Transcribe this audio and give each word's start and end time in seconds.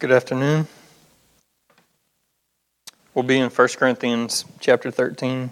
Good 0.00 0.12
afternoon. 0.12 0.68
We'll 3.14 3.24
be 3.24 3.36
in 3.38 3.50
1 3.50 3.68
Corinthians 3.76 4.44
chapter 4.60 4.92
13 4.92 5.50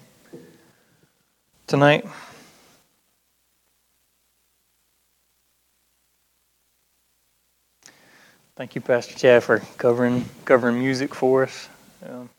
tonight. 1.66 2.06
Thank 8.54 8.76
you, 8.76 8.80
Pastor 8.80 9.18
Chad, 9.18 9.42
for 9.42 9.58
covering 9.78 10.26
covering 10.44 10.78
music 10.78 11.12
for 11.12 11.42
us. 11.42 11.68
Um, 12.08 12.30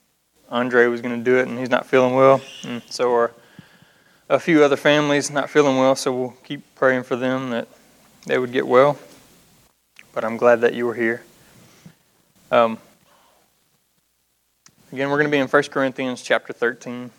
Andre 0.48 0.86
was 0.86 1.02
going 1.02 1.22
to 1.22 1.30
do 1.30 1.40
it, 1.40 1.50
and 1.50 1.60
he's 1.60 1.70
not 1.70 1.86
feeling 1.86 2.16
well, 2.16 2.40
and 2.64 2.82
so 2.90 3.14
are 3.14 3.34
a 4.30 4.40
few 4.40 4.64
other 4.64 4.78
families 4.78 5.30
not 5.30 5.50
feeling 5.50 5.76
well. 5.76 5.98
So 5.98 6.18
we'll 6.18 6.38
keep 6.46 6.74
praying 6.76 7.04
for 7.04 7.18
them 7.18 7.50
that 7.50 7.68
they 8.26 8.38
would 8.38 8.54
get 8.54 8.66
well. 8.66 8.98
But 10.14 10.24
I'm 10.24 10.38
glad 10.38 10.62
that 10.62 10.74
you 10.74 10.86
were 10.86 10.96
here. 10.96 11.24
Um, 12.50 12.78
again, 14.94 15.10
we're 15.10 15.18
going 15.18 15.28
to 15.28 15.32
be 15.32 15.38
in 15.38 15.50
1 15.50 15.64
Corinthians 15.64 16.22
chapter 16.22 16.54
13. 16.54 17.12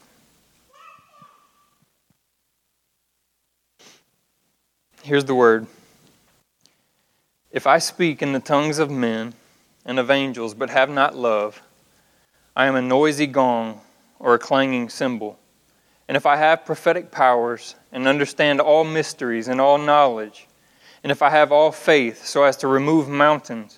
Here's 5.02 5.26
the 5.26 5.34
word 5.34 5.66
If 7.52 7.66
I 7.66 7.76
speak 7.76 8.22
in 8.22 8.32
the 8.32 8.40
tongues 8.40 8.78
of 8.78 8.90
men 8.90 9.34
and 9.84 9.98
of 9.98 10.10
angels, 10.10 10.54
but 10.54 10.70
have 10.70 10.88
not 10.88 11.14
love, 11.14 11.60
I 12.56 12.64
am 12.64 12.74
a 12.74 12.80
noisy 12.80 13.26
gong 13.26 13.82
or 14.18 14.32
a 14.32 14.38
clanging 14.38 14.88
cymbal. 14.88 15.38
And 16.08 16.16
if 16.16 16.24
I 16.24 16.36
have 16.36 16.64
prophetic 16.64 17.10
powers 17.10 17.74
and 17.92 18.08
understand 18.08 18.62
all 18.62 18.82
mysteries 18.82 19.46
and 19.46 19.60
all 19.60 19.76
knowledge, 19.76 20.46
and 21.02 21.12
if 21.12 21.20
I 21.20 21.28
have 21.28 21.52
all 21.52 21.70
faith 21.70 22.24
so 22.24 22.44
as 22.44 22.56
to 22.58 22.66
remove 22.66 23.10
mountains, 23.10 23.77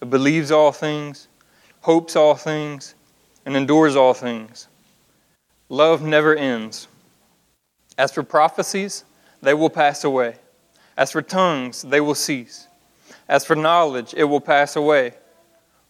believes 0.00 0.50
all 0.50 0.72
things, 0.72 1.28
hopes 1.80 2.16
all 2.16 2.34
things, 2.34 2.94
and 3.46 3.56
endures 3.56 3.96
all 3.96 4.14
things. 4.14 4.68
Love 5.68 6.02
never 6.02 6.34
ends. 6.34 6.88
As 7.96 8.12
for 8.12 8.22
prophecies, 8.22 9.04
they 9.42 9.54
will 9.54 9.70
pass 9.70 10.04
away. 10.04 10.36
As 10.96 11.12
for 11.12 11.22
tongues, 11.22 11.82
they 11.82 12.00
will 12.00 12.14
cease. 12.14 12.68
As 13.28 13.44
for 13.44 13.56
knowledge, 13.56 14.14
it 14.16 14.24
will 14.24 14.40
pass 14.40 14.76
away. 14.76 15.14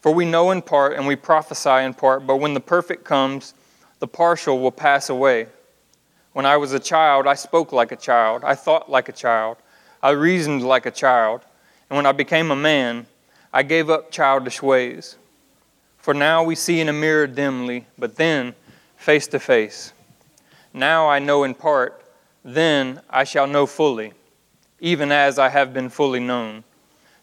For 0.00 0.12
we 0.12 0.24
know 0.24 0.50
in 0.50 0.62
part 0.62 0.94
and 0.94 1.06
we 1.06 1.16
prophesy 1.16 1.84
in 1.84 1.94
part, 1.94 2.26
but 2.26 2.36
when 2.36 2.54
the 2.54 2.60
perfect 2.60 3.04
comes, 3.04 3.54
the 4.00 4.06
partial 4.06 4.60
will 4.60 4.70
pass 4.70 5.08
away. 5.08 5.46
When 6.32 6.44
I 6.44 6.56
was 6.56 6.72
a 6.72 6.80
child, 6.80 7.26
I 7.26 7.34
spoke 7.34 7.72
like 7.72 7.92
a 7.92 7.96
child, 7.96 8.44
I 8.44 8.54
thought 8.54 8.90
like 8.90 9.08
a 9.08 9.12
child, 9.12 9.56
I 10.02 10.10
reasoned 10.10 10.62
like 10.62 10.84
a 10.84 10.90
child, 10.90 11.40
and 11.88 11.96
when 11.96 12.06
I 12.06 12.12
became 12.12 12.50
a 12.50 12.56
man, 12.56 13.06
I 13.54 13.62
gave 13.62 13.88
up 13.88 14.10
childish 14.10 14.60
ways. 14.60 15.16
For 15.98 16.12
now 16.12 16.42
we 16.42 16.56
see 16.56 16.80
in 16.80 16.88
a 16.88 16.92
mirror 16.92 17.28
dimly, 17.28 17.86
but 17.96 18.16
then 18.16 18.52
face 18.96 19.28
to 19.28 19.38
face. 19.38 19.92
Now 20.72 21.08
I 21.08 21.20
know 21.20 21.44
in 21.44 21.54
part, 21.54 22.04
then 22.44 23.00
I 23.08 23.22
shall 23.22 23.46
know 23.46 23.66
fully, 23.66 24.12
even 24.80 25.12
as 25.12 25.38
I 25.38 25.50
have 25.50 25.72
been 25.72 25.88
fully 25.88 26.18
known. 26.18 26.64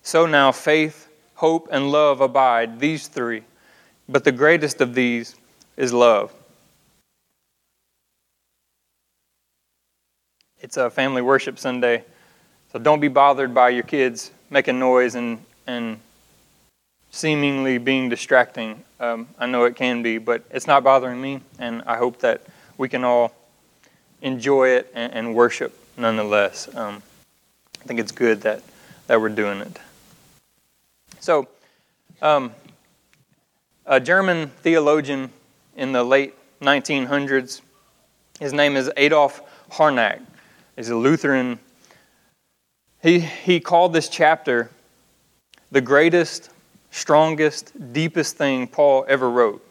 So 0.04 0.26
now 0.26 0.54
faith, 0.54 1.10
hope, 1.36 1.68
and 1.70 1.92
love 1.92 2.22
abide, 2.22 2.80
these 2.80 3.10
three. 3.10 3.44
But 4.08 4.24
the 4.24 4.32
greatest 4.32 4.80
of 4.80 4.96
these 4.96 5.36
is 5.76 5.92
love. 5.92 6.34
It's 10.62 10.78
a 10.78 10.90
family 10.90 11.22
worship 11.22 11.60
Sunday, 11.60 12.06
so 12.72 12.80
don't 12.80 13.02
be 13.02 13.10
bothered 13.10 13.54
by 13.54 13.68
your 13.72 13.84
kids 13.84 14.32
making 14.50 14.80
noise 14.80 15.16
and, 15.16 15.44
and 15.68 16.00
seemingly 17.12 17.78
being 17.78 18.10
distracting. 18.10 18.84
Um, 19.00 19.28
I 19.38 19.46
know 19.46 19.66
it 19.66 19.76
can 19.76 20.02
be, 20.02 20.18
but 20.18 20.44
it's 20.50 20.66
not 20.66 20.84
bothering 20.84 21.22
me, 21.22 21.42
and 21.60 21.84
I 21.86 21.98
hope 21.98 22.20
that 22.20 22.42
we 22.78 22.90
can 22.90 23.04
all 23.04 23.34
enjoy 24.22 24.70
it 24.70 24.92
and, 24.94 25.14
and 25.14 25.36
worship 25.36 25.78
nonetheless. 25.98 26.74
Um, 26.76 27.04
I 27.82 27.86
think 27.86 28.00
it's 28.00 28.12
good 28.12 28.42
that, 28.42 28.62
that 29.08 29.20
we're 29.20 29.30
doing 29.30 29.60
it. 29.60 29.78
So, 31.20 31.48
um, 32.22 32.54
a 33.86 34.00
German 34.00 34.48
theologian 34.62 35.32
in 35.76 35.92
the 35.92 36.04
late 36.04 36.34
1900s, 36.62 37.62
his 38.40 38.54
name 38.54 38.78
is 38.78 38.90
Adolf 38.96 39.42
Harnack. 39.72 40.22
He's 40.76 40.90
a 40.90 40.96
Lutheran. 40.96 41.60
He, 43.02 43.20
he 43.20 43.60
called 43.60 43.94
this 43.94 44.08
chapter 44.08 44.70
the 45.72 45.82
greatest 45.82 46.52
strongest, 46.92 47.74
deepest 47.94 48.38
thing 48.38 48.68
Paul 48.68 49.06
ever 49.08 49.30
wrote. 49.30 49.66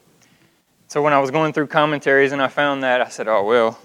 So 0.89 1.01
when 1.03 1.13
I 1.13 1.21
was 1.21 1.31
going 1.31 1.53
through 1.53 1.69
commentaries 1.69 2.33
and 2.33 2.43
I 2.43 2.49
found 2.49 2.83
that, 2.83 3.01
I 3.01 3.09
said, 3.09 3.29
oh, 3.29 3.45
well, 3.45 3.79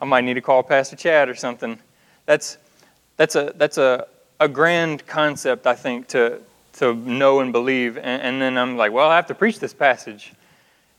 I 0.00 0.04
might 0.04 0.22
need 0.22 0.34
to 0.34 0.40
call 0.40 0.62
Pastor 0.62 0.94
Chad 0.94 1.28
or 1.28 1.34
something. 1.34 1.78
That's, 2.24 2.58
that's, 3.16 3.34
a, 3.34 3.52
that's 3.56 3.78
a, 3.78 4.06
a 4.38 4.48
grand 4.48 5.06
concept, 5.06 5.66
I 5.66 5.74
think, 5.74 6.06
to, 6.08 6.40
to 6.74 6.94
know 6.94 7.40
and 7.40 7.52
believe. 7.52 7.96
And, 7.96 8.22
and 8.22 8.40
then 8.40 8.56
I'm 8.56 8.76
like, 8.76 8.92
well, 8.92 9.10
I 9.10 9.16
have 9.16 9.26
to 9.26 9.34
preach 9.34 9.58
this 9.58 9.74
passage. 9.74 10.32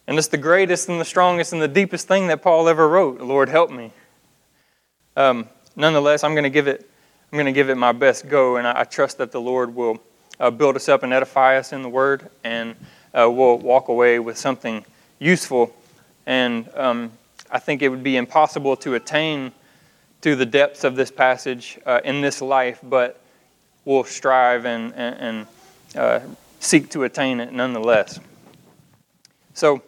And 0.05 0.17
it's 0.17 0.27
the 0.27 0.37
greatest 0.37 0.89
and 0.89 0.99
the 0.99 1.05
strongest 1.05 1.53
and 1.53 1.61
the 1.61 1.67
deepest 1.67 2.07
thing 2.07 2.27
that 2.27 2.41
Paul 2.41 2.67
ever 2.67 2.89
wrote. 2.89 3.21
Lord, 3.21 3.47
help 3.47 3.71
me. 3.71 3.93
Um, 5.15 5.47
nonetheless, 5.75 6.23
I'm 6.23 6.33
going 6.33 6.43
to 6.43 6.49
give 6.49 6.67
it. 6.67 6.89
I'm 7.31 7.37
going 7.37 7.45
to 7.45 7.51
give 7.51 7.69
it 7.69 7.75
my 7.75 7.91
best 7.91 8.27
go, 8.27 8.55
and 8.55 8.67
I, 8.67 8.81
I 8.81 8.83
trust 8.85 9.19
that 9.19 9.31
the 9.31 9.39
Lord 9.39 9.75
will 9.75 10.01
uh, 10.39 10.51
build 10.51 10.75
us 10.75 10.89
up 10.89 11.03
and 11.03 11.13
edify 11.13 11.57
us 11.57 11.73
in 11.73 11.81
the 11.81 11.89
Word, 11.89 12.29
and 12.43 12.75
uh, 13.13 13.29
we'll 13.29 13.57
walk 13.57 13.89
away 13.89 14.19
with 14.19 14.37
something 14.37 14.85
useful. 15.19 15.75
And 16.25 16.69
um, 16.75 17.11
I 17.51 17.59
think 17.59 17.81
it 17.81 17.89
would 17.89 18.03
be 18.03 18.17
impossible 18.17 18.75
to 18.77 18.95
attain 18.95 19.51
to 20.21 20.35
the 20.35 20.45
depths 20.45 20.83
of 20.83 20.95
this 20.95 21.11
passage 21.11 21.79
uh, 21.85 22.01
in 22.03 22.21
this 22.21 22.41
life, 22.41 22.79
but 22.83 23.21
we'll 23.85 24.03
strive 24.03 24.65
and, 24.65 24.93
and, 24.93 25.15
and 25.19 25.47
uh, 25.95 26.19
seek 26.59 26.89
to 26.91 27.03
attain 27.03 27.39
it 27.39 27.53
nonetheless. 27.53 28.19
So 29.53 29.81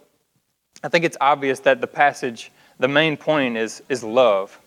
I 0.84 0.90
think 0.90 1.06
it's 1.06 1.18
obvious 1.22 1.60
that 1.60 1.82
the 1.82 1.88
passage, 1.88 2.52
the 2.80 2.88
main 2.88 3.18
point 3.18 3.58
is, 3.58 3.84
is 3.90 4.04
love. 4.04 4.58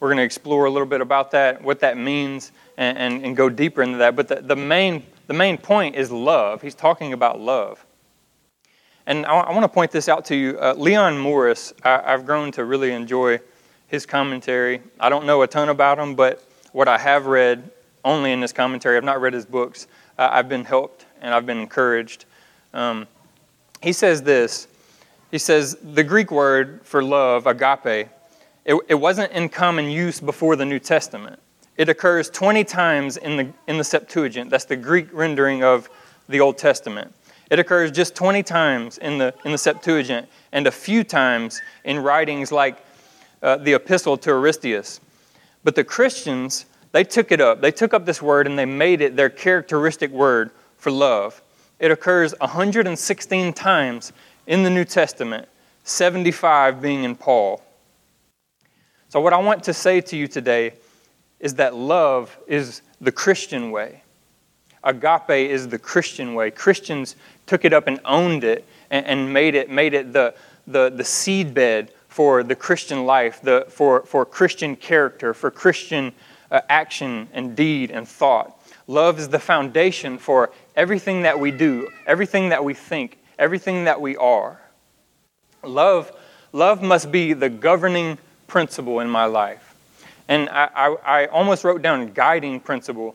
We're 0.00 0.08
going 0.08 0.18
to 0.18 0.24
explore 0.24 0.66
a 0.66 0.70
little 0.70 0.86
bit 0.86 1.00
about 1.00 1.30
that, 1.30 1.62
what 1.62 1.80
that 1.80 1.96
means, 1.96 2.52
and, 2.76 2.98
and, 2.98 3.24
and 3.24 3.36
go 3.36 3.48
deeper 3.48 3.82
into 3.82 3.98
that. 3.98 4.16
But 4.16 4.28
the, 4.28 4.36
the 4.42 4.56
main 4.56 5.02
the 5.26 5.34
main 5.34 5.58
point 5.58 5.96
is 5.96 6.10
love. 6.10 6.62
He's 6.62 6.74
talking 6.74 7.12
about 7.12 7.40
love. 7.40 7.84
And 9.06 9.26
I, 9.26 9.40
I 9.40 9.52
want 9.52 9.64
to 9.64 9.68
point 9.68 9.90
this 9.90 10.08
out 10.08 10.24
to 10.26 10.36
you. 10.36 10.58
Uh, 10.58 10.74
Leon 10.76 11.18
Morris, 11.18 11.72
I, 11.82 12.10
have 12.10 12.24
grown 12.24 12.52
to 12.52 12.64
really 12.64 12.92
enjoy 12.92 13.40
his 13.86 14.06
commentary. 14.06 14.82
I 14.98 15.08
don't 15.08 15.26
know 15.26 15.42
a 15.42 15.46
ton 15.46 15.68
about 15.68 15.98
him, 15.98 16.14
but 16.14 16.46
what 16.72 16.88
I 16.88 16.98
have 16.98 17.26
read 17.26 17.70
only 18.04 18.32
in 18.32 18.40
this 18.40 18.52
commentary, 18.52 18.96
I've 18.96 19.04
not 19.04 19.20
read 19.20 19.32
his 19.32 19.46
books, 19.46 19.86
uh, 20.18 20.28
I've 20.30 20.48
been 20.48 20.64
helped 20.64 21.06
and 21.20 21.34
I've 21.34 21.46
been 21.46 21.58
encouraged. 21.58 22.24
Um, 22.72 23.06
he 23.82 23.92
says 23.92 24.22
this 24.22 24.68
He 25.30 25.38
says, 25.38 25.76
the 25.82 26.02
Greek 26.02 26.30
word 26.30 26.80
for 26.82 27.02
love, 27.02 27.46
agape, 27.46 28.08
it, 28.64 28.80
it 28.88 28.94
wasn't 28.94 29.32
in 29.32 29.48
common 29.48 29.90
use 29.90 30.20
before 30.20 30.56
the 30.56 30.64
New 30.64 30.78
Testament. 30.78 31.38
It 31.76 31.88
occurs 31.88 32.30
20 32.30 32.64
times 32.64 33.16
in 33.16 33.36
the, 33.36 33.52
in 33.66 33.78
the 33.78 33.84
Septuagint. 33.84 34.50
That's 34.50 34.64
the 34.64 34.76
Greek 34.76 35.08
rendering 35.12 35.64
of 35.64 35.90
the 36.28 36.40
Old 36.40 36.56
Testament. 36.56 37.12
It 37.50 37.58
occurs 37.58 37.90
just 37.90 38.14
20 38.14 38.42
times 38.42 38.98
in 38.98 39.18
the, 39.18 39.34
in 39.44 39.52
the 39.52 39.58
Septuagint 39.58 40.28
and 40.52 40.66
a 40.66 40.70
few 40.70 41.04
times 41.04 41.60
in 41.84 41.98
writings 41.98 42.52
like 42.52 42.78
uh, 43.42 43.56
the 43.56 43.74
Epistle 43.74 44.16
to 44.18 44.30
Aristeas. 44.30 45.00
But 45.64 45.74
the 45.74 45.84
Christians, 45.84 46.66
they 46.92 47.04
took 47.04 47.32
it 47.32 47.40
up. 47.40 47.60
They 47.60 47.70
took 47.70 47.92
up 47.92 48.06
this 48.06 48.22
word 48.22 48.46
and 48.46 48.58
they 48.58 48.64
made 48.64 49.00
it 49.00 49.16
their 49.16 49.30
characteristic 49.30 50.10
word 50.10 50.50
for 50.78 50.90
love. 50.90 51.42
It 51.80 51.90
occurs 51.90 52.34
116 52.40 53.52
times 53.52 54.12
in 54.46 54.62
the 54.62 54.70
New 54.70 54.84
Testament, 54.84 55.48
75 55.82 56.80
being 56.80 57.04
in 57.04 57.16
Paul. 57.16 57.62
So, 59.08 59.20
what 59.20 59.32
I 59.32 59.38
want 59.38 59.64
to 59.64 59.74
say 59.74 60.00
to 60.02 60.16
you 60.16 60.26
today 60.26 60.74
is 61.44 61.56
that 61.56 61.74
love 61.74 62.36
is 62.46 62.80
the 63.02 63.12
Christian 63.12 63.70
way. 63.70 64.02
agape 64.82 65.50
is 65.50 65.68
the 65.68 65.78
Christian 65.78 66.34
way. 66.34 66.50
Christians 66.50 67.16
took 67.46 67.66
it 67.66 67.74
up 67.74 67.86
and 67.86 68.00
owned 68.06 68.44
it 68.44 68.64
and, 68.90 69.06
and 69.06 69.32
made 69.32 69.54
it, 69.54 69.68
made 69.68 69.92
it 69.92 70.14
the, 70.14 70.34
the, 70.66 70.88
the 70.88 71.02
seedbed 71.02 71.90
for 72.08 72.42
the 72.42 72.54
Christian 72.54 73.04
life, 73.04 73.42
the, 73.42 73.66
for, 73.68 74.04
for 74.06 74.24
Christian 74.24 74.74
character, 74.74 75.34
for 75.34 75.50
Christian 75.50 76.14
uh, 76.50 76.62
action 76.70 77.28
and 77.34 77.54
deed 77.54 77.90
and 77.90 78.08
thought. 78.08 78.58
Love 78.86 79.18
is 79.18 79.28
the 79.28 79.38
foundation 79.38 80.16
for 80.16 80.50
everything 80.74 81.22
that 81.22 81.38
we 81.38 81.50
do, 81.50 81.90
everything 82.06 82.48
that 82.48 82.64
we 82.64 82.72
think, 82.72 83.18
everything 83.38 83.84
that 83.84 84.00
we 84.00 84.16
are. 84.16 84.58
Love, 85.62 86.10
love 86.52 86.82
must 86.82 87.12
be 87.12 87.34
the 87.34 87.50
governing 87.50 88.16
principle 88.46 89.00
in 89.00 89.10
my 89.10 89.26
life. 89.26 89.73
And 90.28 90.48
I, 90.48 90.70
I, 90.74 90.96
I 91.04 91.26
almost 91.26 91.64
wrote 91.64 91.82
down 91.82 92.12
guiding 92.12 92.60
principle, 92.60 93.14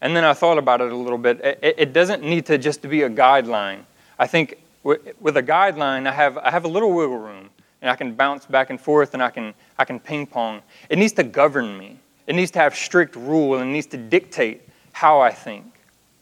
and 0.00 0.14
then 0.14 0.24
I 0.24 0.34
thought 0.34 0.58
about 0.58 0.80
it 0.80 0.92
a 0.92 0.96
little 0.96 1.18
bit. 1.18 1.40
It, 1.40 1.74
it 1.78 1.92
doesn't 1.92 2.22
need 2.22 2.46
to 2.46 2.58
just 2.58 2.82
be 2.82 3.02
a 3.02 3.10
guideline. 3.10 3.80
I 4.18 4.26
think 4.26 4.58
with 4.84 5.36
a 5.36 5.42
guideline, 5.42 6.06
I 6.06 6.12
have, 6.12 6.38
I 6.38 6.50
have 6.50 6.64
a 6.64 6.68
little 6.68 6.92
wiggle 6.92 7.18
room, 7.18 7.50
and 7.80 7.90
I 7.90 7.96
can 7.96 8.14
bounce 8.14 8.46
back 8.46 8.70
and 8.70 8.80
forth, 8.80 9.14
and 9.14 9.22
I 9.22 9.30
can, 9.30 9.54
I 9.78 9.84
can 9.84 9.98
ping 9.98 10.26
pong. 10.26 10.62
It 10.88 10.98
needs 10.98 11.12
to 11.14 11.24
govern 11.24 11.76
me. 11.76 11.98
It 12.26 12.34
needs 12.34 12.50
to 12.52 12.58
have 12.58 12.74
strict 12.74 13.16
rule, 13.16 13.56
and 13.56 13.70
it 13.70 13.72
needs 13.72 13.86
to 13.88 13.96
dictate 13.96 14.62
how 14.92 15.20
I 15.20 15.30
think 15.30 15.64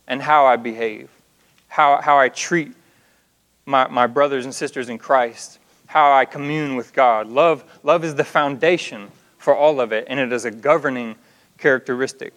and 0.06 0.22
how 0.22 0.46
I 0.46 0.56
behave, 0.56 1.10
how, 1.68 2.00
how 2.00 2.18
I 2.18 2.28
treat 2.28 2.72
my, 3.66 3.86
my 3.88 4.06
brothers 4.06 4.44
and 4.44 4.54
sisters 4.54 4.88
in 4.88 4.98
Christ, 4.98 5.58
how 5.86 6.12
I 6.12 6.24
commune 6.24 6.76
with 6.76 6.92
God. 6.92 7.28
Love, 7.28 7.64
love 7.82 8.04
is 8.04 8.14
the 8.14 8.24
foundation 8.24 9.10
for 9.42 9.56
all 9.56 9.80
of 9.80 9.92
it, 9.92 10.06
and 10.08 10.20
it 10.20 10.32
is 10.32 10.44
a 10.44 10.50
governing 10.50 11.16
characteristic. 11.58 12.32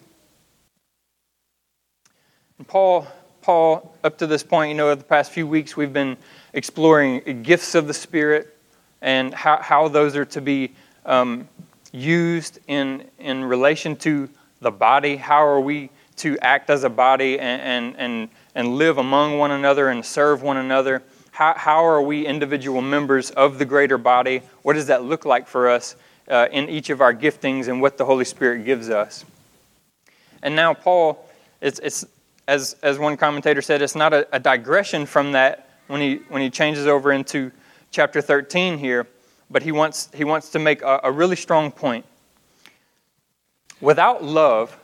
And 2.58 2.66
Paul, 2.66 3.06
Paul, 3.42 3.94
up 4.02 4.18
to 4.18 4.26
this 4.26 4.42
point, 4.42 4.70
you 4.70 4.76
know, 4.76 4.92
the 4.94 5.04
past 5.04 5.30
few 5.30 5.46
weeks, 5.46 5.76
we've 5.76 5.92
been 5.92 6.16
exploring 6.52 7.42
gifts 7.42 7.76
of 7.76 7.86
the 7.86 7.94
Spirit 7.94 8.56
and 9.02 9.32
how, 9.32 9.58
how 9.62 9.86
those 9.86 10.16
are 10.16 10.24
to 10.24 10.40
be 10.40 10.72
um, 11.04 11.48
used 11.92 12.58
in, 12.66 13.04
in 13.20 13.44
relation 13.44 13.94
to 13.96 14.28
the 14.60 14.72
body. 14.72 15.14
How 15.14 15.46
are 15.46 15.60
we 15.60 15.90
to 16.16 16.36
act 16.38 16.70
as 16.70 16.82
a 16.82 16.90
body 16.90 17.38
and, 17.38 17.62
and, 17.62 17.96
and, 17.98 18.28
and 18.56 18.76
live 18.76 18.98
among 18.98 19.38
one 19.38 19.52
another 19.52 19.90
and 19.90 20.04
serve 20.04 20.42
one 20.42 20.56
another? 20.56 21.04
How, 21.30 21.54
how 21.56 21.86
are 21.86 22.02
we 22.02 22.26
individual 22.26 22.80
members 22.80 23.30
of 23.30 23.58
the 23.58 23.64
greater 23.64 23.98
body? 23.98 24.40
What 24.62 24.72
does 24.72 24.86
that 24.86 25.04
look 25.04 25.24
like 25.24 25.46
for 25.46 25.68
us 25.68 25.94
uh, 26.28 26.48
in 26.50 26.68
each 26.68 26.90
of 26.90 27.00
our 27.00 27.14
giftings 27.14 27.68
and 27.68 27.80
what 27.80 27.98
the 27.98 28.04
Holy 28.04 28.24
Spirit 28.24 28.64
gives 28.64 28.90
us? 28.90 29.24
And 30.42 30.54
now, 30.54 30.74
Paul, 30.74 31.28
it's, 31.60 31.78
it's, 31.80 32.04
as, 32.48 32.76
as 32.82 32.98
one 32.98 33.16
commentator 33.16 33.62
said, 33.62 33.82
it's 33.82 33.96
not 33.96 34.12
a, 34.12 34.28
a 34.34 34.38
digression 34.38 35.06
from 35.06 35.32
that 35.32 35.68
when 35.86 36.00
he, 36.00 36.16
when 36.28 36.42
he 36.42 36.50
changes 36.50 36.86
over 36.86 37.12
into 37.12 37.50
chapter 37.90 38.20
13 38.20 38.78
here 38.78 39.06
but 39.50 39.62
he 39.62 39.72
wants, 39.72 40.08
he 40.14 40.24
wants 40.24 40.50
to 40.50 40.58
make 40.58 40.82
a, 40.82 41.00
a 41.04 41.12
really 41.12 41.36
strong 41.36 41.70
point. 41.70 42.04
Without 43.80 44.24
love, 44.24 44.76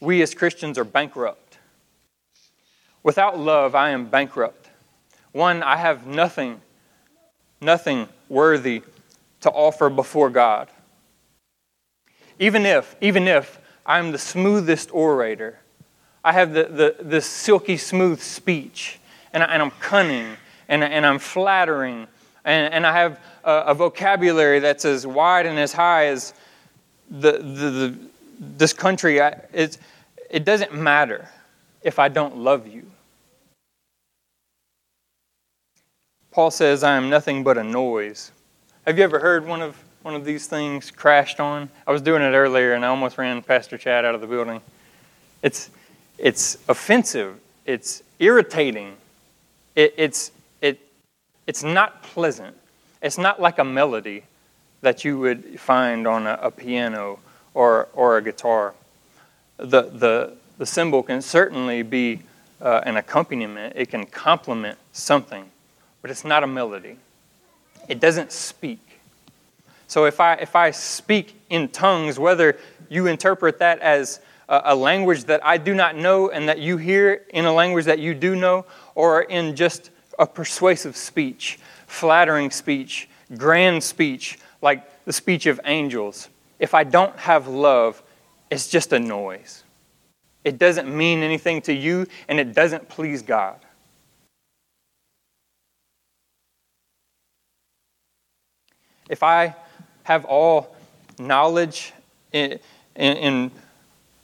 we 0.00 0.22
as 0.22 0.34
Christians 0.34 0.78
are 0.78 0.84
bankrupt. 0.84 1.58
Without 3.02 3.38
love, 3.38 3.74
I 3.74 3.90
am 3.90 4.06
bankrupt. 4.06 4.70
One, 5.32 5.62
I 5.62 5.76
have 5.76 6.06
nothing, 6.06 6.60
nothing 7.60 8.08
worthy 8.28 8.82
to 9.42 9.50
offer 9.50 9.90
before 9.90 10.30
God. 10.30 10.68
Even 12.38 12.64
if, 12.66 12.96
even 13.00 13.28
if 13.28 13.60
I'm 13.84 14.12
the 14.12 14.18
smoothest 14.18 14.92
orator, 14.92 15.58
I 16.24 16.32
have 16.32 16.54
the, 16.54 16.64
the, 16.64 17.04
the 17.04 17.20
silky 17.20 17.76
smooth 17.76 18.20
speech, 18.20 18.98
and, 19.32 19.42
I, 19.42 19.54
I'm 19.54 19.70
cunning, 19.72 20.36
and, 20.68 20.82
and 20.82 21.04
I'm 21.04 21.18
flattering, 21.18 22.06
and, 22.44 22.72
and 22.72 22.86
I 22.86 22.92
have 22.92 23.20
a, 23.44 23.52
a, 23.68 23.74
vocabulary 23.74 24.60
that's 24.60 24.84
as 24.84 25.06
wide 25.06 25.46
and 25.46 25.58
as 25.58 25.72
high 25.72 26.06
as 26.06 26.34
the, 27.10 27.32
the, 27.32 27.70
the 27.70 27.98
this 28.38 28.72
country. 28.72 29.20
I, 29.20 29.40
it's, 29.52 29.78
it 30.30 30.44
doesn't 30.44 30.74
matter 30.74 31.28
if 31.82 31.98
I 31.98 32.08
don't 32.08 32.36
love 32.38 32.66
you. 32.66 32.86
Paul 36.30 36.50
says, 36.50 36.82
I 36.82 36.96
am 36.96 37.10
nothing 37.10 37.44
but 37.44 37.58
a 37.58 37.64
noise. 37.64 38.32
Have 38.84 38.98
you 38.98 39.04
ever 39.04 39.20
heard 39.20 39.46
one 39.46 39.62
of, 39.62 39.76
one 40.02 40.16
of 40.16 40.24
these 40.24 40.48
things 40.48 40.90
crashed 40.90 41.38
on? 41.38 41.70
I 41.86 41.92
was 41.92 42.02
doing 42.02 42.20
it 42.20 42.34
earlier 42.34 42.72
and 42.72 42.84
I 42.84 42.88
almost 42.88 43.16
ran 43.16 43.40
Pastor 43.40 43.78
Chad 43.78 44.04
out 44.04 44.16
of 44.16 44.20
the 44.20 44.26
building. 44.26 44.60
It's, 45.40 45.70
it's 46.18 46.58
offensive, 46.68 47.38
it's 47.64 48.02
irritating, 48.18 48.96
it, 49.76 49.94
it's, 49.96 50.32
it 50.60 50.80
it's 51.46 51.62
not 51.62 52.02
pleasant. 52.02 52.56
It's 53.00 53.18
not 53.18 53.40
like 53.40 53.60
a 53.60 53.64
melody 53.64 54.24
that 54.80 55.04
you 55.04 55.16
would 55.16 55.60
find 55.60 56.08
on 56.08 56.26
a, 56.26 56.36
a 56.42 56.50
piano 56.50 57.20
or, 57.54 57.86
or 57.94 58.16
a 58.16 58.22
guitar. 58.22 58.74
The, 59.58 59.82
the, 59.82 60.32
the 60.58 60.66
cymbal 60.66 61.04
can 61.04 61.22
certainly 61.22 61.82
be 61.82 62.22
uh, 62.60 62.80
an 62.84 62.96
accompaniment, 62.96 63.74
it 63.76 63.90
can 63.90 64.06
complement 64.06 64.76
something, 64.90 65.44
but 66.00 66.10
it's 66.10 66.24
not 66.24 66.42
a 66.42 66.48
melody. 66.48 66.96
It 67.88 68.00
doesn't 68.00 68.32
speak. 68.32 68.80
So 69.86 70.06
if 70.06 70.20
I, 70.20 70.34
if 70.34 70.56
I 70.56 70.70
speak 70.70 71.34
in 71.50 71.68
tongues, 71.68 72.18
whether 72.18 72.56
you 72.88 73.06
interpret 73.06 73.58
that 73.58 73.78
as 73.80 74.20
a, 74.48 74.62
a 74.66 74.74
language 74.74 75.24
that 75.24 75.44
I 75.44 75.58
do 75.58 75.74
not 75.74 75.96
know 75.96 76.30
and 76.30 76.48
that 76.48 76.58
you 76.58 76.76
hear 76.76 77.24
in 77.30 77.44
a 77.44 77.52
language 77.52 77.84
that 77.86 77.98
you 77.98 78.14
do 78.14 78.34
know, 78.36 78.64
or 78.94 79.22
in 79.22 79.56
just 79.56 79.90
a 80.18 80.26
persuasive 80.26 80.96
speech, 80.96 81.58
flattering 81.86 82.50
speech, 82.50 83.08
grand 83.36 83.82
speech, 83.82 84.38
like 84.60 85.04
the 85.04 85.12
speech 85.12 85.46
of 85.46 85.60
angels. 85.64 86.28
If 86.58 86.74
I 86.74 86.84
don't 86.84 87.16
have 87.18 87.48
love, 87.48 88.02
it's 88.50 88.68
just 88.68 88.92
a 88.92 88.98
noise. 88.98 89.64
It 90.44 90.58
doesn't 90.58 90.94
mean 90.94 91.22
anything 91.22 91.60
to 91.62 91.72
you, 91.72 92.06
and 92.28 92.38
it 92.38 92.54
doesn't 92.54 92.88
please 92.88 93.22
God. 93.22 93.56
If 99.12 99.22
I 99.22 99.54
have 100.04 100.24
all 100.24 100.74
knowledge 101.18 101.92
in, 102.32 102.58
in, 102.96 103.16
in 103.18 103.50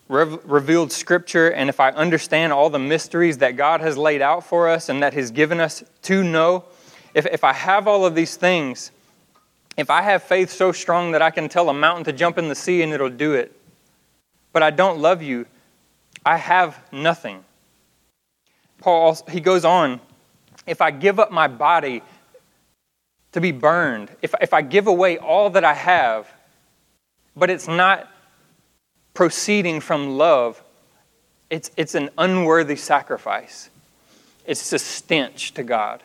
revealed 0.09 0.93
scripture, 0.93 1.51
and 1.51 1.69
if 1.69 1.79
I 1.79 1.91
understand 1.91 2.55
all 2.55 2.71
the 2.71 2.79
mysteries 2.79 3.37
that 3.39 3.55
God 3.55 3.83
has 3.83 3.99
laid 3.99 4.23
out 4.23 4.45
for 4.45 4.67
us 4.67 4.89
and 4.89 5.03
that 5.03 5.13
He's 5.13 5.31
given 5.31 5.61
us 5.61 5.85
to 6.05 6.25
know, 6.25 6.65
if, 7.13 7.27
if 7.27 7.45
I 7.45 7.53
have 7.53 7.87
all 7.87 8.07
of 8.07 8.15
these 8.15 8.37
things, 8.37 8.91
if 9.77 9.91
I 9.91 10.01
have 10.01 10.23
faith 10.23 10.49
so 10.49 10.73
strong 10.73 11.13
that 11.13 11.21
I 11.21 11.31
can 11.33 11.51
tell 11.51 11.69
a 11.69 11.75
mountain 11.75 12.05
to 12.05 12.13
jump 12.15 12.39
in 12.39 12.49
the 12.49 12.55
sea 12.55 12.81
and 12.81 12.91
it'll 12.91 13.11
do 13.11 13.35
it, 13.35 13.55
but 14.55 14.63
I 14.63 14.71
don't 14.71 15.01
love 15.01 15.21
you, 15.21 15.45
I 16.25 16.39
have 16.39 16.83
nothing. 16.91 17.45
Paul, 18.79 19.19
he 19.31 19.41
goes 19.41 19.67
on, 19.67 20.01
if 20.67 20.81
I 20.81 20.93
give 20.93 21.21
up 21.21 21.31
my 21.31 21.47
body 21.47 22.03
to 23.33 23.41
be 23.41 23.53
burned, 23.53 24.11
if, 24.23 24.35
if 24.41 24.55
I 24.55 24.63
give 24.63 24.87
away 24.87 25.19
all 25.19 25.51
that 25.51 25.65
I 25.65 25.75
have, 25.75 26.29
but 27.37 27.51
it's 27.51 27.69
not 27.69 28.09
proceeding 29.15 29.81
from 29.81 30.17
love, 30.17 30.63
it's, 31.51 31.71
it's 31.77 31.95
an 31.95 32.11
unworthy 32.19 32.77
sacrifice. 32.77 33.71
It's 34.45 34.73
a 34.73 34.79
stench 34.79 35.53
to 35.55 35.63
God. 35.63 36.03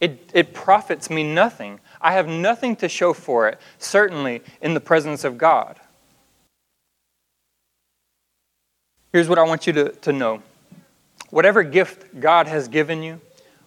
It, 0.00 0.30
it 0.32 0.54
profits 0.54 1.10
me 1.10 1.24
nothing. 1.24 1.80
I 2.00 2.12
have 2.12 2.28
nothing 2.28 2.76
to 2.76 2.88
show 2.88 3.12
for 3.12 3.48
it, 3.48 3.58
certainly 3.78 4.42
in 4.62 4.74
the 4.74 4.80
presence 4.80 5.24
of 5.24 5.38
God. 5.38 5.76
Here's 9.12 9.28
what 9.28 9.38
I 9.38 9.42
want 9.42 9.66
you 9.66 9.72
to, 9.72 9.88
to 9.90 10.12
know 10.12 10.42
whatever 11.30 11.62
gift 11.62 12.20
God 12.20 12.46
has 12.46 12.68
given 12.68 13.02
you, 13.02 13.20